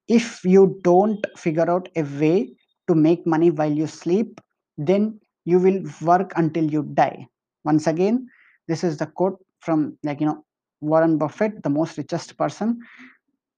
if 0.08 0.44
you 0.46 0.80
don't 0.84 1.26
figure 1.36 1.70
out 1.70 1.90
a 1.96 2.04
way 2.04 2.48
to 2.88 2.94
make 2.94 3.26
money 3.26 3.50
while 3.50 3.72
you 3.72 3.88
sleep 3.88 4.40
then 4.78 5.20
you 5.46 5.60
will 5.60 5.82
work 6.02 6.32
until 6.36 6.64
you 6.64 6.84
die. 6.94 7.26
Once 7.64 7.88
again 7.88 8.28
this 8.68 8.84
is 8.84 8.98
the 8.98 9.08
quote 9.08 9.40
from 9.62 9.98
like 10.04 10.20
you 10.20 10.28
know 10.28 10.44
warren 10.82 11.18
buffett 11.18 11.62
the 11.64 11.70
most 11.70 11.98
richest 11.98 12.38
person 12.38 12.78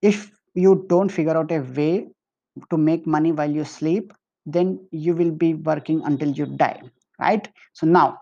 if 0.02 0.32
you 0.56 0.86
don't 0.90 1.10
figure 1.12 1.38
out 1.38 1.52
a 1.52 1.60
way 1.60 2.08
to 2.70 2.78
make 2.78 3.06
money 3.06 3.32
while 3.32 3.50
you 3.50 3.64
sleep 3.64 4.14
then 4.46 4.80
you 4.92 5.14
will 5.14 5.32
be 5.32 5.54
working 5.54 6.02
until 6.06 6.30
you 6.30 6.46
die 6.46 6.82
right? 7.20 7.50
So 7.74 7.86
now 7.86 8.20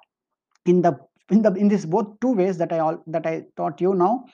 in 0.65 0.81
the 0.81 0.97
in 1.29 1.41
the 1.41 1.53
in 1.53 1.67
this 1.67 1.85
both 1.85 2.19
two 2.21 2.33
ways 2.33 2.57
that 2.57 2.71
i 2.71 2.79
all 2.79 3.03
that 3.07 3.25
i 3.25 3.43
taught 3.55 3.81
you 3.81 3.93
now 3.93 4.25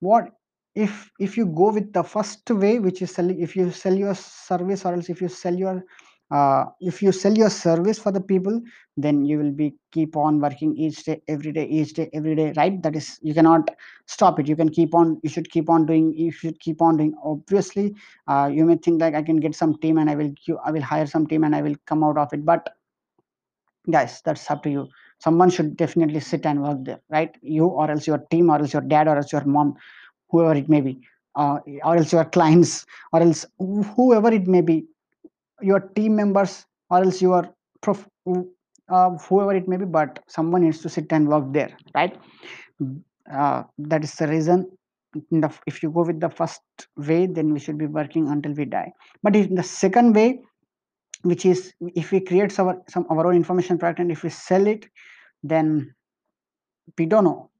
what 0.00 0.30
if 0.74 1.10
if 1.18 1.36
you 1.36 1.46
go 1.46 1.70
with 1.72 1.92
the 1.92 2.02
first 2.02 2.50
way 2.50 2.78
which 2.78 3.02
is 3.02 3.10
selling 3.14 3.40
if 3.40 3.56
you 3.56 3.70
sell 3.70 3.94
your 3.94 4.14
service 4.14 4.84
or 4.84 4.94
else 4.94 5.08
if 5.08 5.20
you 5.20 5.28
sell 5.28 5.54
your 5.54 5.82
uh, 6.30 6.66
if 6.80 7.02
you 7.02 7.10
sell 7.12 7.36
your 7.36 7.50
service 7.50 7.98
for 7.98 8.12
the 8.12 8.20
people 8.20 8.60
then 8.96 9.24
you 9.24 9.38
will 9.38 9.52
be 9.52 9.74
keep 9.92 10.16
on 10.16 10.40
working 10.40 10.76
each 10.76 11.04
day 11.04 11.22
every 11.28 11.52
day 11.52 11.64
each 11.66 11.94
day 11.94 12.10
every 12.12 12.34
day 12.34 12.52
right? 12.56 12.82
That 12.82 12.96
is 12.96 13.18
you 13.22 13.32
cannot 13.32 13.70
stop 14.06 14.38
it. 14.38 14.48
You 14.48 14.56
can 14.56 14.68
keep 14.68 14.94
on 14.94 15.20
you 15.22 15.30
should 15.30 15.50
keep 15.50 15.70
on 15.70 15.86
doing 15.86 16.12
you 16.14 16.30
should 16.30 16.58
keep 16.60 16.82
on 16.82 16.96
doing. 16.96 17.14
Obviously 17.24 17.94
uh, 18.26 18.50
you 18.52 18.64
may 18.64 18.76
think 18.76 19.00
like 19.00 19.14
i 19.14 19.22
can 19.22 19.36
get 19.36 19.54
some 19.54 19.78
team 19.78 19.98
and 19.98 20.10
i 20.10 20.14
will 20.14 20.32
i 20.64 20.70
will 20.70 20.82
hire 20.82 21.06
some 21.06 21.26
team 21.26 21.44
and 21.44 21.54
i 21.54 21.62
will 21.62 21.76
come 21.86 22.04
out 22.04 22.18
of 22.18 22.32
it. 22.32 22.44
But 22.44 22.68
guys 23.90 24.20
that's 24.24 24.50
up 24.50 24.62
to 24.64 24.70
you. 24.70 24.88
Someone 25.20 25.50
should 25.50 25.76
definitely 25.76 26.20
sit 26.20 26.44
and 26.46 26.62
work 26.62 26.78
there 26.84 27.00
right? 27.10 27.34
You 27.40 27.66
or 27.66 27.90
else 27.90 28.06
your 28.06 28.18
team 28.30 28.50
or 28.50 28.58
else 28.58 28.72
your 28.72 28.82
dad 28.82 29.08
or 29.08 29.16
else 29.16 29.32
your 29.32 29.44
mom 29.44 29.74
whoever 30.30 30.54
it 30.54 30.68
may 30.68 30.80
be 30.80 31.00
uh, 31.36 31.58
or 31.84 31.96
else 31.96 32.12
your 32.12 32.24
clients 32.36 32.84
or 33.12 33.22
else 33.22 33.46
whoever 33.58 34.32
it 34.32 34.46
may 34.46 34.60
be 34.60 34.86
your 35.60 35.80
team 35.80 36.16
members 36.16 36.66
or 36.90 37.04
else 37.04 37.20
your 37.20 37.48
prof, 37.80 38.06
uh, 38.88 39.10
whoever 39.10 39.54
it 39.54 39.68
may 39.68 39.76
be 39.76 39.84
but 39.84 40.18
someone 40.26 40.62
needs 40.62 40.80
to 40.80 40.88
sit 40.88 41.12
and 41.12 41.28
work 41.28 41.44
there 41.52 41.76
right? 41.94 42.16
Uh, 43.32 43.62
that 43.78 44.04
is 44.04 44.14
the 44.14 44.26
reason 44.26 44.70
the, 45.30 45.52
if 45.66 45.82
you 45.82 45.90
go 45.90 46.02
with 46.02 46.20
the 46.20 46.28
first 46.28 46.60
way 46.96 47.26
then 47.26 47.52
we 47.52 47.58
should 47.58 47.78
be 47.78 47.86
working 47.86 48.28
until 48.28 48.52
we 48.52 48.64
die. 48.64 48.92
But 49.22 49.36
in 49.36 49.54
the 49.54 49.62
second 49.62 50.14
way 50.14 50.40
which 51.22 51.44
is 51.44 51.72
if 51.94 52.12
we 52.12 52.20
create 52.20 52.58
our 52.58 52.80
some 52.88 53.06
our 53.10 53.26
own 53.26 53.34
information 53.34 53.78
product 53.78 54.00
and 54.00 54.12
if 54.12 54.22
we 54.22 54.30
sell 54.30 54.66
it 54.66 54.86
then 55.42 55.94
we 56.96 57.06
don't 57.06 57.24
know. 57.24 57.50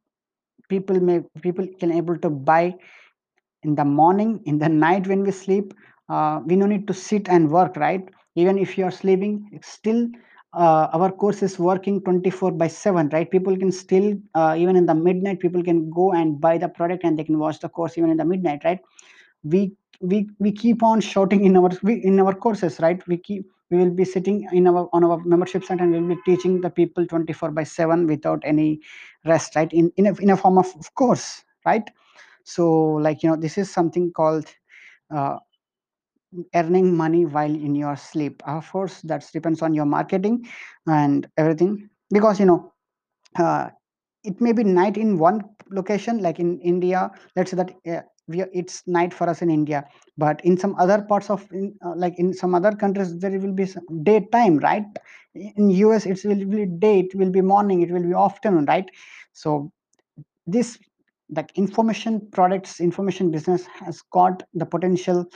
People 0.69 1.01
may 1.01 1.23
people 1.43 1.67
can 1.81 1.93
able 1.93 2.19
to 2.19 2.31
buy 2.31 2.75
in 3.63 3.75
the 3.75 3.85
morning 3.85 4.41
in 4.45 4.59
the 4.59 4.69
night 4.69 5.07
when 5.07 5.25
we 5.25 5.33
sleep 5.33 5.75
uh, 6.09 6.41
we 6.45 6.57
no 6.57 6.67
need 6.67 6.87
to 6.87 6.95
sit 6.95 7.29
and 7.29 7.51
work 7.51 7.77
right? 7.77 8.09
Even 8.35 8.59
if 8.59 8.79
you 8.79 8.85
are 8.85 8.91
sleeping 8.91 9.61
still 9.63 10.09
uh, 10.55 10.89
our 10.95 11.13
course 11.13 11.43
is 11.43 11.59
working 11.59 12.01
24 12.03 12.53
by 12.53 12.69
7 12.69 13.09
right? 13.13 13.31
People 13.31 13.57
can 13.57 13.71
still 13.71 14.17
uh, 14.35 14.55
even 14.59 14.77
in 14.77 14.87
the 14.87 14.95
midnight 14.95 15.41
people 15.41 15.63
can 15.63 15.91
go 15.91 16.13
and 16.13 16.41
buy 16.41 16.57
the 16.59 16.69
product 16.69 17.05
and 17.05 17.19
they 17.19 17.25
can 17.25 17.39
watch 17.39 17.61
the 17.61 17.69
course 17.69 17.99
even 17.99 18.11
in 18.11 18.17
the 18.17 18.25
midnight 18.25 18.63
right? 18.65 18.81
We 19.43 19.73
we 20.01 20.29
we 20.39 20.53
keep 20.53 20.83
on 20.83 21.01
shouting 21.01 21.45
in 21.45 21.57
our 21.57 21.71
we, 21.83 21.95
in 22.05 22.19
our 22.21 22.35
courses 22.35 22.81
right? 22.81 23.07
We 23.07 23.19
keep 23.19 23.47
we 23.71 23.79
will 23.79 23.91
be 23.91 24.05
sitting 24.05 24.47
in 24.53 24.67
our 24.67 24.89
on 24.93 25.05
our 25.05 25.19
membership 25.25 25.65
site 25.65 25.81
and 25.81 25.93
we'll 25.93 26.17
be 26.17 26.23
teaching 26.25 26.61
the 26.61 26.71
people 26.71 27.07
24 27.07 27.51
by 27.51 27.65
7 27.65 28.07
without 28.07 28.43
any 28.45 28.81
rest 29.27 29.57
right? 29.57 29.73
In 29.73 29.93
in 29.97 30.07
a, 30.07 30.15
in 30.15 30.31
a 30.31 30.37
form 30.37 30.59
of, 30.59 30.67
of 30.79 30.95
course 30.95 31.45
right? 31.67 31.89
So 32.45 32.71
like 33.07 33.23
you 33.23 33.31
know 33.31 33.37
this 33.37 33.59
is 33.59 33.71
something 33.71 34.13
called 34.13 34.47
uh, 35.11 35.39
earning 36.55 36.97
money 36.97 37.25
while 37.25 37.55
in 37.55 37.75
your 37.75 37.97
sleep. 37.97 38.43
Of 38.47 38.71
course 38.71 39.01
that 39.03 39.25
depends 39.33 39.63
on 39.63 39.75
your 39.75 39.87
marketing 39.87 40.47
and 40.87 41.27
everything. 41.37 41.89
Because 42.11 42.41
you 42.41 42.47
know 42.47 42.73
uh, 43.39 43.69
it 44.25 44.41
may 44.41 44.53
be 44.53 44.65
night 44.65 44.97
in 44.97 45.19
one 45.19 45.43
location 45.71 46.19
like 46.23 46.39
in 46.39 46.59
india 46.61 47.11
let's 47.37 47.51
say 47.51 47.57
that 47.57 47.71
uh, 47.87 48.01
we 48.27 48.43
are, 48.43 48.49
it's 48.53 48.83
night 48.87 49.13
for 49.15 49.29
us 49.29 49.43
in 49.43 49.51
india. 49.51 49.85
But 50.17 50.45
in 50.45 50.59
some 50.59 50.75
other 50.79 51.03
parts 51.03 51.31
of 51.31 51.47
in, 51.53 51.75
uh, 51.85 51.95
like 51.97 52.19
in 52.19 52.35
some 52.35 52.55
other 52.55 52.73
countries 52.73 53.19
there 53.19 53.39
will 53.39 53.53
be 53.53 53.67
some 53.67 53.85
daytime 54.03 54.59
right? 54.59 54.85
In 55.35 55.71
us 55.71 56.07
it 56.07 56.21
will 56.25 56.45
be 56.45 56.67
day 56.67 57.01
it 57.01 57.15
will 57.15 57.31
be 57.31 57.41
morning 57.41 57.83
it 57.83 57.91
will 57.91 58.03
be 58.03 58.13
afternoon 58.13 58.67
right? 58.67 58.89
So 59.33 59.71
this 60.47 60.79
like 61.31 61.51
information 61.57 62.27
products 62.33 62.81
information 62.81 63.31
business 63.31 63.67
has 63.81 64.03
got 64.13 64.43
the 64.55 64.67
potential 64.67 65.27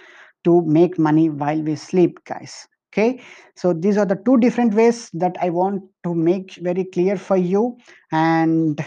to 0.44 0.62
make 0.62 0.98
money 0.98 1.30
while 1.30 1.60
we 1.60 1.76
sleep 1.76 2.18
guys. 2.24 2.66
Okay? 2.92 3.22
So 3.56 3.72
these 3.72 3.96
are 3.96 4.06
the 4.06 4.16
two 4.16 4.38
different 4.38 4.74
ways 4.74 5.10
that 5.14 5.36
i 5.40 5.48
want 5.48 5.82
to 6.04 6.14
make 6.14 6.54
very 6.56 6.84
clear 6.84 7.16
for 7.16 7.36
you 7.36 7.78
and 8.12 8.84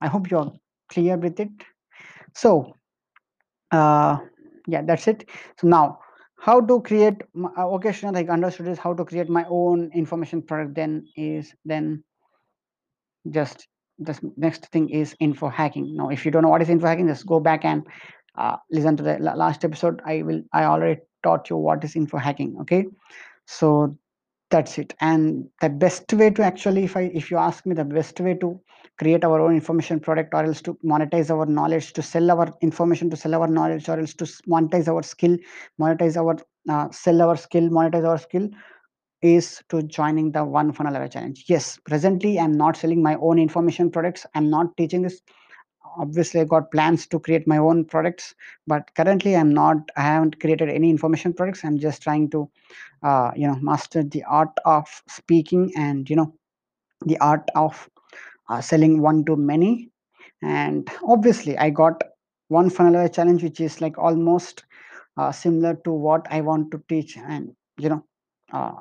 i 0.00 0.08
hope 0.08 0.30
you're 0.30 0.52
clear 0.88 1.16
with 1.16 1.38
it. 1.40 1.50
So 2.34 2.74
uh 3.72 4.18
yeah 4.66 4.82
that's 4.82 5.06
it. 5.08 5.28
So 5.60 5.68
now 5.68 5.98
how 6.40 6.60
to 6.60 6.80
create 6.80 7.22
uh, 7.36 7.64
Srinath, 7.66 8.16
i 8.16 8.32
understood 8.32 8.68
is 8.68 8.78
how 8.78 8.94
to 8.94 9.04
create 9.04 9.28
my 9.28 9.44
own 9.48 9.90
information 9.94 10.40
product 10.40 10.74
then 10.74 11.04
is 11.16 11.54
then 11.64 12.02
just 13.30 13.68
this 13.98 14.20
next 14.38 14.66
thing 14.72 14.88
is 14.88 15.14
info 15.20 15.48
hacking. 15.50 15.94
Now 15.94 16.08
if 16.08 16.24
you 16.24 16.30
don't 16.30 16.42
know 16.42 16.48
what 16.48 16.62
is 16.62 16.70
info 16.70 16.86
hacking 16.86 17.08
just 17.08 17.26
go 17.26 17.38
back 17.38 17.64
and 17.64 17.86
uh, 18.36 18.56
listen 18.70 18.96
to 18.96 19.02
the 19.02 19.18
last 19.18 19.64
episode 19.64 20.00
i 20.06 20.22
will 20.22 20.42
i 20.52 20.64
already 20.64 21.00
taught 21.22 21.50
you 21.50 21.56
what 21.56 21.84
is 21.84 21.96
info 21.96 22.16
hacking 22.16 22.56
okay? 22.60 22.86
So 23.46 23.96
that's 24.50 24.78
it. 24.78 24.94
And 25.00 25.48
the 25.60 25.68
best 25.68 26.12
way 26.12 26.30
to 26.30 26.42
actually 26.42 26.84
if 26.84 26.96
i 26.96 27.02
if 27.14 27.30
you 27.30 27.36
ask 27.36 27.64
me 27.66 27.74
the 27.74 27.84
best 27.84 28.18
way 28.20 28.34
to 28.34 28.60
create 28.98 29.24
our 29.24 29.40
own 29.40 29.54
information 29.54 30.00
product 30.00 30.34
or 30.34 30.44
else 30.44 30.60
to 30.62 30.74
monetize 30.84 31.30
our 31.30 31.46
knowledge 31.46 31.92
to 31.94 32.02
sell 32.02 32.30
our 32.30 32.52
information 32.60 33.10
to 33.10 33.16
sell 33.16 33.34
our 33.34 33.46
knowledge 33.46 33.88
or 33.88 33.98
else 33.98 34.14
to 34.14 34.24
monetize 34.48 34.88
our 34.88 35.02
skill 35.02 35.36
monetize 35.80 36.16
our 36.16 36.36
uh, 36.68 36.90
sell 36.90 37.22
our 37.22 37.36
skill 37.36 37.68
monetize 37.68 38.06
our 38.06 38.18
skill 38.18 38.48
is 39.22 39.62
to 39.68 39.82
joining 39.82 40.32
the 40.32 40.42
one 40.44 40.72
funnel 40.72 40.96
away 40.96 41.08
challenge. 41.08 41.44
Yes 41.46 41.78
presently 41.84 42.38
i'm 42.38 42.52
not 42.56 42.76
selling 42.76 43.02
my 43.02 43.16
own 43.16 43.38
information 43.38 43.90
products. 43.90 44.26
I'm 44.34 44.50
not 44.50 44.76
teaching 44.76 45.02
this 45.02 45.20
obviously 45.98 46.40
i 46.40 46.44
got 46.44 46.70
plans 46.70 47.06
to 47.06 47.18
create 47.18 47.46
my 47.46 47.58
own 47.58 47.84
products 47.84 48.34
but 48.66 48.92
currently 48.94 49.36
i'm 49.36 49.52
not 49.52 49.76
i 49.96 50.02
haven't 50.02 50.40
created 50.40 50.68
any 50.68 50.90
information 50.90 51.32
products. 51.32 51.64
I'm 51.64 51.78
just 51.78 52.02
trying 52.02 52.30
to 52.30 52.48
uh, 53.02 53.30
you 53.36 53.46
know 53.46 53.56
master 53.56 54.02
the 54.02 54.22
art 54.24 54.52
of 54.64 54.86
speaking 55.08 55.72
and 55.76 56.08
you 56.08 56.16
know 56.16 56.34
the 57.06 57.18
art 57.18 57.48
of 57.54 57.88
uh, 58.48 58.60
selling 58.60 59.00
one 59.00 59.24
to 59.24 59.36
many. 59.36 59.90
And 60.42 60.88
obviously 61.06 61.56
i 61.58 61.70
got 61.70 62.02
one 62.48 62.70
funnel 62.70 63.08
challenge 63.08 63.42
which 63.42 63.60
is 63.60 63.80
like 63.80 63.98
almost 63.98 64.64
uh, 65.16 65.32
similar 65.32 65.74
to 65.84 65.92
what 65.92 66.26
i 66.30 66.40
want 66.40 66.70
to 66.70 66.82
teach 66.88 67.16
and 67.16 67.54
you 67.78 67.88
know 67.88 68.04
uh, 68.52 68.72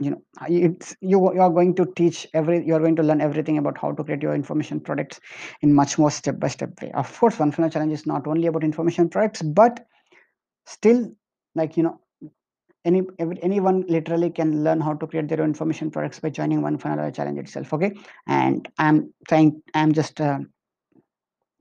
you 0.00 0.10
know 0.10 0.22
it's 0.48 0.96
you 1.00 1.18
you 1.34 1.40
are 1.40 1.50
going 1.50 1.74
to 1.74 1.84
teach 1.96 2.26
every 2.34 2.64
you 2.66 2.74
are 2.74 2.80
going 2.80 2.96
to 2.96 3.02
learn 3.02 3.20
everything 3.20 3.58
about 3.58 3.76
how 3.78 3.92
to 3.92 4.04
create 4.04 4.22
your 4.22 4.34
information 4.34 4.80
products 4.80 5.20
in 5.62 5.74
much 5.74 5.98
more 5.98 6.10
step 6.10 6.38
by 6.40 6.48
step 6.48 6.70
way. 6.82 6.90
Of 6.92 7.18
course 7.18 7.38
one 7.38 7.52
funnel 7.52 7.70
challenge 7.70 7.92
is 7.92 8.06
not 8.06 8.26
only 8.26 8.46
about 8.46 8.64
information 8.64 9.08
products 9.10 9.42
but 9.42 9.86
still 10.66 11.10
like 11.54 11.76
you 11.76 11.82
know 11.82 12.00
any 12.84 13.02
anyone 13.42 13.84
literally 13.88 14.30
can 14.30 14.64
learn 14.64 14.80
how 14.80 14.94
to 14.94 15.06
create 15.06 15.28
their 15.28 15.40
own 15.42 15.48
information 15.50 15.90
products 15.90 16.20
by 16.20 16.30
joining 16.30 16.62
one 16.62 16.78
funnel 16.78 17.10
challenge 17.10 17.38
itself 17.38 17.72
okay? 17.74 17.92
And 18.26 18.68
i'm 18.78 19.12
trying 19.28 19.62
i'm 19.74 19.92
just 19.92 20.20
uh, 20.20 20.38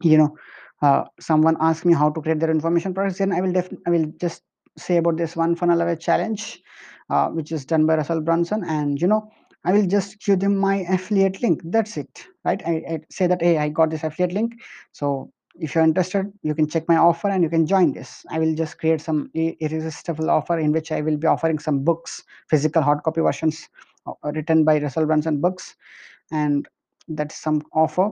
you 0.03 0.17
know 0.17 0.35
uh, 0.81 1.03
someone 1.19 1.57
asks 1.59 1.85
me 1.85 1.93
how 1.93 2.09
to 2.09 2.21
create 2.21 2.39
their 2.39 2.51
information 2.51 2.93
products 2.93 3.19
then 3.19 3.31
i 3.33 3.41
will 3.41 3.51
def- 3.51 3.73
i 3.87 3.89
will 3.89 4.05
just 4.19 4.43
say 4.77 4.97
about 4.97 5.17
this 5.17 5.35
one 5.35 5.55
funnel 5.55 5.81
away 5.81 5.95
challenge 5.95 6.61
uh, 7.09 7.29
which 7.29 7.51
is 7.51 7.65
done 7.65 7.85
by 7.85 7.95
russell 7.95 8.21
brunson. 8.21 8.63
And 8.63 9.01
you 9.01 9.07
know 9.07 9.29
i 9.65 9.73
will 9.73 9.85
just 9.85 10.19
give 10.25 10.39
them 10.39 10.55
my 10.57 10.77
affiliate 10.89 11.41
link. 11.41 11.61
That's 11.65 11.97
it 11.97 12.25
right? 12.45 12.61
I, 12.65 12.71
I 12.89 12.99
say 13.09 13.27
that 13.27 13.41
hey 13.41 13.57
i 13.57 13.69
got 13.69 13.89
this 13.89 14.03
affiliate 14.03 14.33
link. 14.33 14.53
So 14.91 15.31
if 15.59 15.75
you're 15.75 15.83
interested 15.83 16.31
you 16.43 16.55
can 16.55 16.67
check 16.69 16.87
my 16.87 16.95
offer 16.97 17.27
and 17.29 17.43
you 17.43 17.49
can 17.49 17.65
join 17.67 17.91
this. 17.93 18.25
I 18.29 18.39
will 18.39 18.55
just 18.55 18.79
create 18.79 19.01
some 19.01 19.29
irresistible 19.33 20.29
offer 20.29 20.57
in 20.59 20.71
which 20.71 20.91
i 20.91 21.01
will 21.01 21.17
be 21.17 21.27
offering 21.27 21.59
some 21.59 21.83
books 21.83 22.23
physical 22.49 22.81
hard 22.81 23.03
copy 23.03 23.21
versions 23.21 23.67
uh, 24.07 24.13
written 24.33 24.63
by 24.63 24.79
russell 24.79 25.05
brunson 25.05 25.41
books. 25.41 25.75
And 26.31 26.67
that's 27.07 27.35
some 27.35 27.63
offer. 27.73 28.11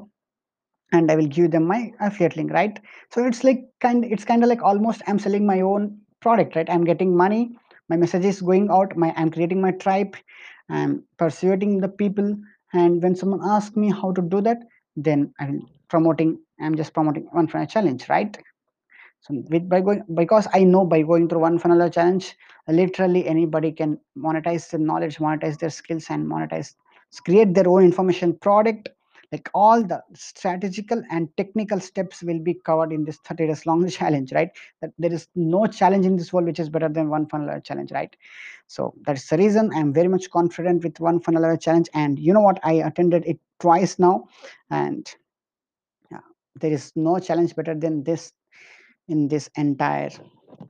And 0.92 1.12
I 1.12 1.16
will 1.16 1.28
give 1.28 1.52
them 1.52 1.66
my 1.66 1.92
affiliate 2.00 2.38
link, 2.38 2.52
right? 2.52 2.80
So 3.12 3.26
it's 3.26 3.44
like 3.44 3.66
kind 3.82 4.06
it's 4.06 4.26
kind 4.26 4.44
of 4.44 4.50
like 4.50 4.62
almost 4.64 5.02
I'm 5.08 5.20
selling 5.20 5.46
my 5.46 5.62
own 5.62 6.00
product, 6.22 6.56
right? 6.56 6.70
I'm 6.70 6.84
getting 6.86 7.16
money, 7.16 7.58
my 7.89 7.97
message 7.97 8.26
is 8.26 8.41
going 8.41 8.69
out, 8.69 8.95
my 8.97 9.13
I'm 9.15 9.32
creating 9.32 9.62
my 9.62 9.71
tribe, 9.71 10.15
I'm 10.69 11.04
persuading 11.17 11.80
the 11.80 11.88
people, 11.89 12.36
and 12.73 13.02
when 13.02 13.15
someone 13.15 13.41
asks 13.43 13.76
me 13.76 13.91
how 13.91 14.12
to 14.12 14.21
do 14.21 14.41
that, 14.41 14.58
then 14.95 15.34
I'm 15.39 15.62
promoting, 15.89 16.39
I'm 16.62 16.76
just 16.76 16.93
promoting 16.93 17.28
one 17.32 17.47
funnel 17.47 17.67
challenge, 17.67 18.10
right? 18.10 18.38
So 19.21 19.43
with 19.50 19.67
by 19.67 19.82
going 19.82 20.04
because 20.13 20.47
I 20.54 20.63
know 20.63 20.86
by 20.86 21.02
going 21.02 21.28
through 21.28 21.41
one 21.41 21.60
funnel 21.60 21.89
challenge, 21.89 22.36
literally 22.67 23.28
anybody 23.28 23.71
can 23.71 24.00
monetize 24.17 24.69
their 24.69 24.80
knowledge, 24.80 25.17
monetize 25.17 25.58
their 25.58 25.69
skills, 25.69 26.08
and 26.10 26.26
monetize 26.26 26.76
create 27.26 27.54
their 27.54 27.67
own 27.67 27.84
information 27.84 28.38
product. 28.38 28.89
Like 29.32 29.50
all 29.54 29.84
the 29.84 30.02
strategical 30.13 31.04
and 31.12 31.30
technical 31.36 31.80
steps 31.80 32.24
will 32.24 32.40
be 32.40 32.54
covered 32.54 32.94
in 32.94 33.04
this 33.04 33.18
30 33.26 33.48
days 33.48 33.66
long 33.66 33.88
challenge, 33.90 34.32
right? 34.32 34.50
That 34.82 34.92
there 34.98 35.12
is 35.12 35.28
no 35.36 35.68
challenge 35.68 36.06
in 36.06 36.16
this 36.16 36.32
world 36.32 36.48
which 36.48 36.60
is 36.60 36.70
better 36.70 36.90
than 36.90 37.10
one 37.10 37.28
funnel 37.28 37.60
challenge, 37.62 37.92
right? 37.92 38.16
So 38.68 38.94
that's 39.06 39.28
the 39.28 39.38
reason 39.38 39.72
I'm 39.74 39.94
very 39.94 40.08
much 40.08 40.30
confident 40.30 40.84
with 40.84 41.00
one 41.00 41.20
funnel 41.20 41.58
challenge. 41.58 41.90
And 41.94 42.18
you 42.20 42.34
know 42.34 42.42
what? 42.42 42.60
I 42.63 42.74
attended 42.74 43.26
it 43.26 43.40
twice 43.60 44.00
now, 44.00 44.28
and 44.70 45.10
yeah, 46.12 46.20
there 46.56 46.72
is 46.72 46.92
no 46.96 47.20
challenge 47.20 47.56
better 47.56 47.76
than 47.76 48.04
this 48.04 48.32
in 49.08 49.28
this 49.28 49.50
entire 49.56 50.10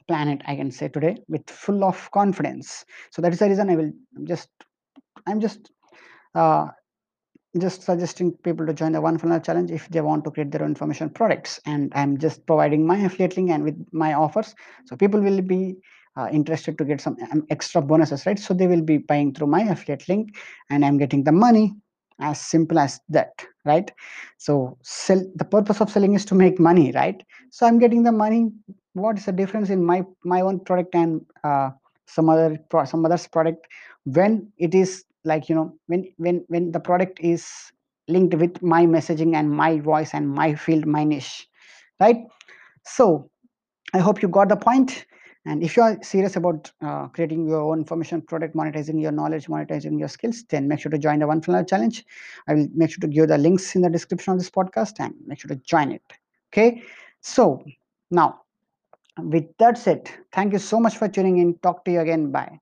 planet 0.08 0.42
i 0.48 0.56
can 0.56 0.72
say 0.72 0.88
today 0.88 1.18
with 1.28 1.48
full 1.50 1.84
of 1.84 2.10
confidence 2.12 2.86
so 3.10 3.22
that 3.22 3.34
is 3.34 3.40
the 3.40 3.48
reason 3.48 3.70
i 3.70 3.76
will 3.76 3.92
just 4.24 4.50
i'm 5.28 5.40
just 5.40 5.72
uh, 6.36 6.68
just 7.60 7.84
suggesting 7.84 8.32
people 8.44 8.66
to 8.66 8.74
join 8.74 8.92
the 8.92 9.02
one 9.02 9.18
funnel 9.18 9.40
challenge 9.40 9.72
if 9.72 9.88
they 9.90 10.02
want 10.02 10.24
to 10.24 10.32
create 10.32 10.52
their 10.52 10.64
own 10.64 10.70
information 10.70 11.10
products. 11.10 11.60
And 11.66 11.92
i'm 11.96 12.18
just 12.18 12.46
providing 12.46 12.86
my 12.86 12.98
affiliate 12.98 13.38
link 13.38 13.50
and 13.50 13.64
with 13.64 13.86
my 13.92 14.14
offers. 14.14 14.56
So 14.86 14.96
people 14.96 15.22
will 15.22 15.42
be 15.42 15.76
uh, 16.18 16.28
interested 16.32 16.78
to 16.78 16.86
get 16.86 17.00
some 17.00 17.18
um, 17.32 17.46
extra 17.50 17.82
bonuses 17.82 18.26
right? 18.26 18.40
So 18.40 18.54
they 18.54 18.68
will 18.68 18.82
be 18.82 18.98
buying 18.98 19.34
through 19.34 19.48
my 19.48 19.62
affiliate 19.62 20.08
link 20.10 20.36
and 20.70 20.84
i'm 20.84 20.98
getting 20.98 21.24
the 21.24 21.32
money 21.32 21.74
as 22.20 22.42
simple 22.42 22.80
as 22.80 23.00
that 23.10 23.46
right? 23.66 23.92
So 24.38 24.78
sell 24.82 25.24
the 25.36 25.46
purpose 25.46 25.82
of 25.82 25.92
selling 25.92 26.14
is 26.16 26.26
to 26.26 26.36
make 26.36 26.60
money 26.60 26.92
right? 26.94 27.22
So 27.52 27.66
i'm 27.68 27.80
getting 27.80 28.04
the 28.04 28.12
money. 28.12 28.52
What 28.94 29.20
is 29.20 29.26
the 29.26 29.32
difference 29.32 29.70
in 29.70 29.86
my 29.86 30.04
my 30.24 30.42
own 30.42 30.60
product 30.62 30.96
and 30.96 31.22
uh, 31.44 31.70
some 32.08 32.30
other 32.30 32.58
some 32.86 33.06
others 33.06 33.28
product 33.28 33.68
when 34.06 34.52
it 34.58 34.74
is 34.74 35.04
like 35.28 35.50
you 35.50 35.56
know 35.56 35.74
when 35.88 36.06
when 36.18 36.44
when 36.48 36.72
the 36.72 36.80
product 36.80 37.20
is 37.20 37.48
linked 38.08 38.36
with 38.36 38.62
my 38.62 38.86
messaging 38.86 39.36
and 39.36 39.52
my 39.52 39.80
voice 39.80 40.14
and 40.14 40.30
my 40.30 40.56
field 40.56 40.86
my 40.86 41.04
niche 41.04 41.48
right? 42.00 42.18
So 42.86 43.30
i 43.94 44.00
hope 44.00 44.22
you 44.22 44.28
got 44.28 44.50
the 44.50 44.58
point. 44.58 45.06
And 45.50 45.64
if 45.64 45.78
you 45.78 45.84
are 45.84 45.98
serious 46.04 46.36
about 46.36 46.70
uh, 46.82 47.08
creating 47.08 47.48
your 47.48 47.62
own 47.62 47.80
information 47.80 48.22
product 48.22 48.54
monetizing 48.54 49.02
your 49.02 49.14
knowledge 49.14 49.48
monetizing 49.48 49.98
your 49.98 50.10
skills 50.10 50.44
then 50.50 50.68
make 50.68 50.82
sure 50.82 50.92
to 50.92 50.98
join 50.98 51.20
the 51.20 51.28
one 51.28 51.42
funnel 51.42 51.64
challenge. 51.64 52.04
I 52.50 52.54
will 52.56 52.68
make 52.76 52.92
sure 52.92 53.00
to 53.00 53.08
give 53.08 53.30
the 53.30 53.38
links 53.38 53.74
in 53.76 53.82
the 53.82 53.90
description 53.90 54.34
of 54.34 54.40
this 54.40 54.50
podcast 54.50 55.00
and 55.00 55.14
make 55.26 55.40
sure 55.40 55.50
to 55.56 55.62
join 55.74 55.94
it 55.94 56.04
okay? 56.52 56.84
So 57.22 57.64
now 58.12 58.42
with 59.36 59.46
that 59.60 59.78
said 59.78 60.12
thank 60.34 60.54
you 60.54 60.60
so 60.60 60.80
much 60.80 60.98
for 60.98 61.08
tuning 61.08 61.38
in. 61.38 61.58
Talk 61.60 61.86
to 61.86 61.92
you 61.92 62.02
again. 62.02 62.32
Bye 62.32 62.60